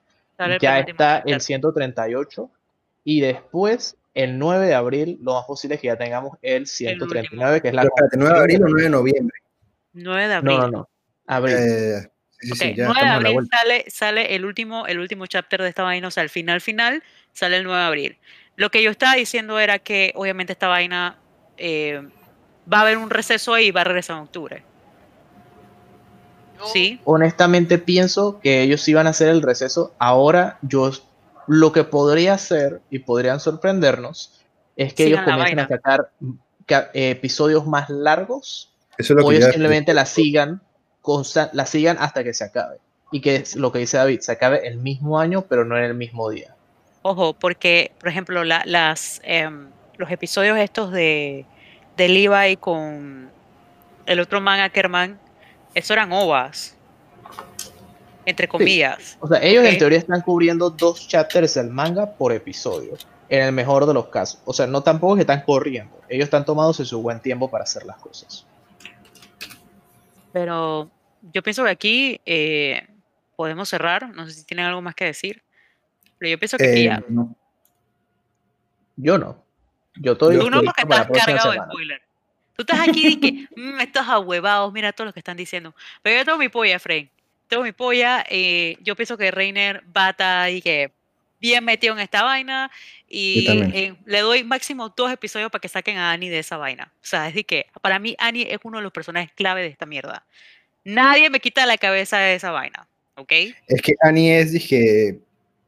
[0.62, 2.50] ya está el 138.
[3.04, 7.62] Y después el 9 de abril, lo más posible es que ya tengamos el 139,
[7.62, 7.84] que es la...
[7.84, 9.38] Pero 9 de abril o 9 de noviembre.
[9.94, 10.58] 9 de abril.
[10.58, 10.90] No, no, no.
[11.28, 11.56] Abril.
[11.58, 15.70] Eh, sí, sí, ya 9 de abril sale, sale el último, el último chapter de
[15.70, 17.04] esta vaina, o sea, al final, final,
[17.34, 18.18] sale el 9 de abril.
[18.56, 21.18] Lo que yo estaba diciendo era que obviamente esta vaina
[21.58, 22.08] eh,
[22.72, 24.64] va a haber un receso ahí y va a regresar en octubre.
[26.72, 27.02] ¿Sí?
[27.04, 29.94] Honestamente pienso que ellos iban a hacer el receso.
[30.00, 30.90] Ahora yo
[31.48, 34.42] lo que podría ser, y podrían sorprendernos,
[34.76, 36.12] es que ellos comiencen a sacar
[36.94, 38.74] episodios más largos
[39.24, 40.62] o ellos simplemente la sigan
[41.54, 42.78] la sigan hasta que se acabe.
[43.12, 45.84] Y que es lo que dice David, se acabe el mismo año, pero no en
[45.84, 46.56] el mismo día.
[47.04, 51.46] Ojo, porque, por ejemplo, las, em, los episodios estos de,
[51.98, 53.30] de Levi con
[54.06, 55.20] el otro man Ackerman,
[55.76, 56.76] eso eran ovas.
[58.26, 59.18] Entre comillas.
[59.20, 62.98] O sea, ellos en teoría están cubriendo dos chapters del manga por episodio.
[63.28, 64.40] En el mejor de los casos.
[64.46, 66.00] O sea, no tampoco que están corriendo.
[66.10, 68.46] Ellos están tomándose su buen tiempo para hacer las cosas.
[70.32, 70.92] Pero
[71.34, 72.88] yo pienso que aquí eh,
[73.36, 74.10] podemos cerrar.
[74.14, 75.42] No sé si tienen algo más que decir.
[76.20, 76.98] Pero yo pienso que ya.
[76.98, 77.04] Eh,
[78.98, 79.44] yo no.
[79.96, 80.38] Yo estoy.
[80.38, 82.02] Tú no, porque estás cargado de spoiler.
[82.56, 85.76] Tú estás aquí y que, mmm, estos ahuevados, mira todo lo que están diciendo.
[86.02, 87.10] Pero yo tengo mi polla, Frank.
[87.48, 88.26] Tengo mi polla.
[88.30, 90.92] Eh, yo pienso que Reiner bata y que
[91.40, 92.72] bien metido en esta vaina
[93.08, 96.92] y le doy máximo dos episodios para que saquen a Annie de esa vaina.
[96.96, 99.68] O sea, es de que para mí Annie es uno de los personajes clave de
[99.68, 100.26] esta mierda.
[100.84, 103.32] Nadie me quita la cabeza de esa vaina, ¿ok?
[103.68, 105.20] Es que Annie es, dije,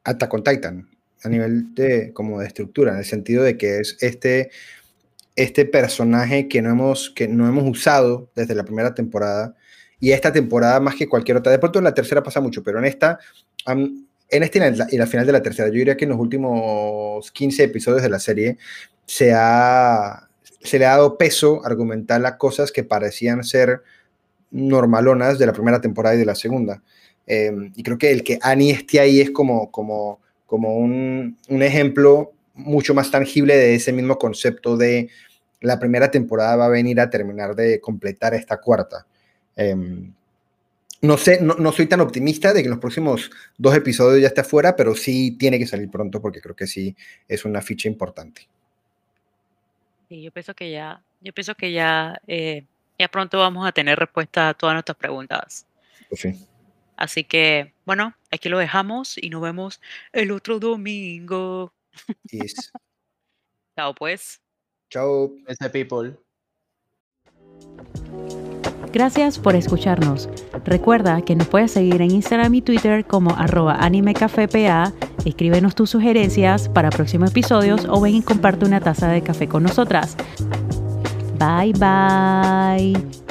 [0.04, 0.88] hasta con Titan,
[1.24, 4.52] a nivel de, como de estructura, en el sentido de que es este,
[5.36, 9.56] este personaje que no, hemos, que no hemos usado desde la primera temporada,
[10.00, 11.52] y esta temporada más que cualquier otra.
[11.52, 13.20] De pronto en la tercera pasa mucho, pero en esta
[14.30, 14.60] en este
[14.92, 18.10] y la, final de la tercera, yo diría que en los últimos 15 episodios de
[18.10, 18.58] la serie
[19.06, 20.28] se, ha,
[20.62, 23.82] se le ha dado peso argumental a cosas que parecían ser
[24.52, 26.82] normalonas de la primera temporada y de la segunda.
[27.26, 31.64] Em, y creo que el que Annie esté ahí es como, como, como un, un,
[31.64, 35.10] ejemplo mucho más tangible de ese mismo concepto de
[35.60, 39.06] la primera temporada va a venir a terminar de completar esta cuarta.
[39.58, 40.14] Em,
[41.02, 44.44] no sé, no, soy tan optimista de que en los próximos dos episodios ya esté
[44.44, 46.96] fuera, pero sí tiene que salir pronto porque creo que sí
[47.28, 48.48] es una ficha importante.
[50.10, 52.66] Sí, yo pienso que ya, yo pienso que ya, eh,
[52.98, 55.68] ya pronto vamos a tener respuesta a todas nuestras preguntas.
[56.10, 56.48] Pues sí.
[56.96, 59.82] Así que, bueno, aquí lo dejamos y nos vemos
[60.14, 61.74] el otro domingo.
[63.76, 64.42] Chao, pues.
[64.90, 65.32] Chao.
[65.48, 66.18] Ese people.
[68.92, 70.30] Gracias por escucharnos.
[70.66, 74.94] Recuerda que nos puedes seguir en Instagram y Twitter como arroba animecafepa.
[75.26, 79.64] Escríbenos tus sugerencias para próximos episodios o ven y comparte una taza de café con
[79.64, 80.16] nosotras.
[81.38, 83.27] Bye bye.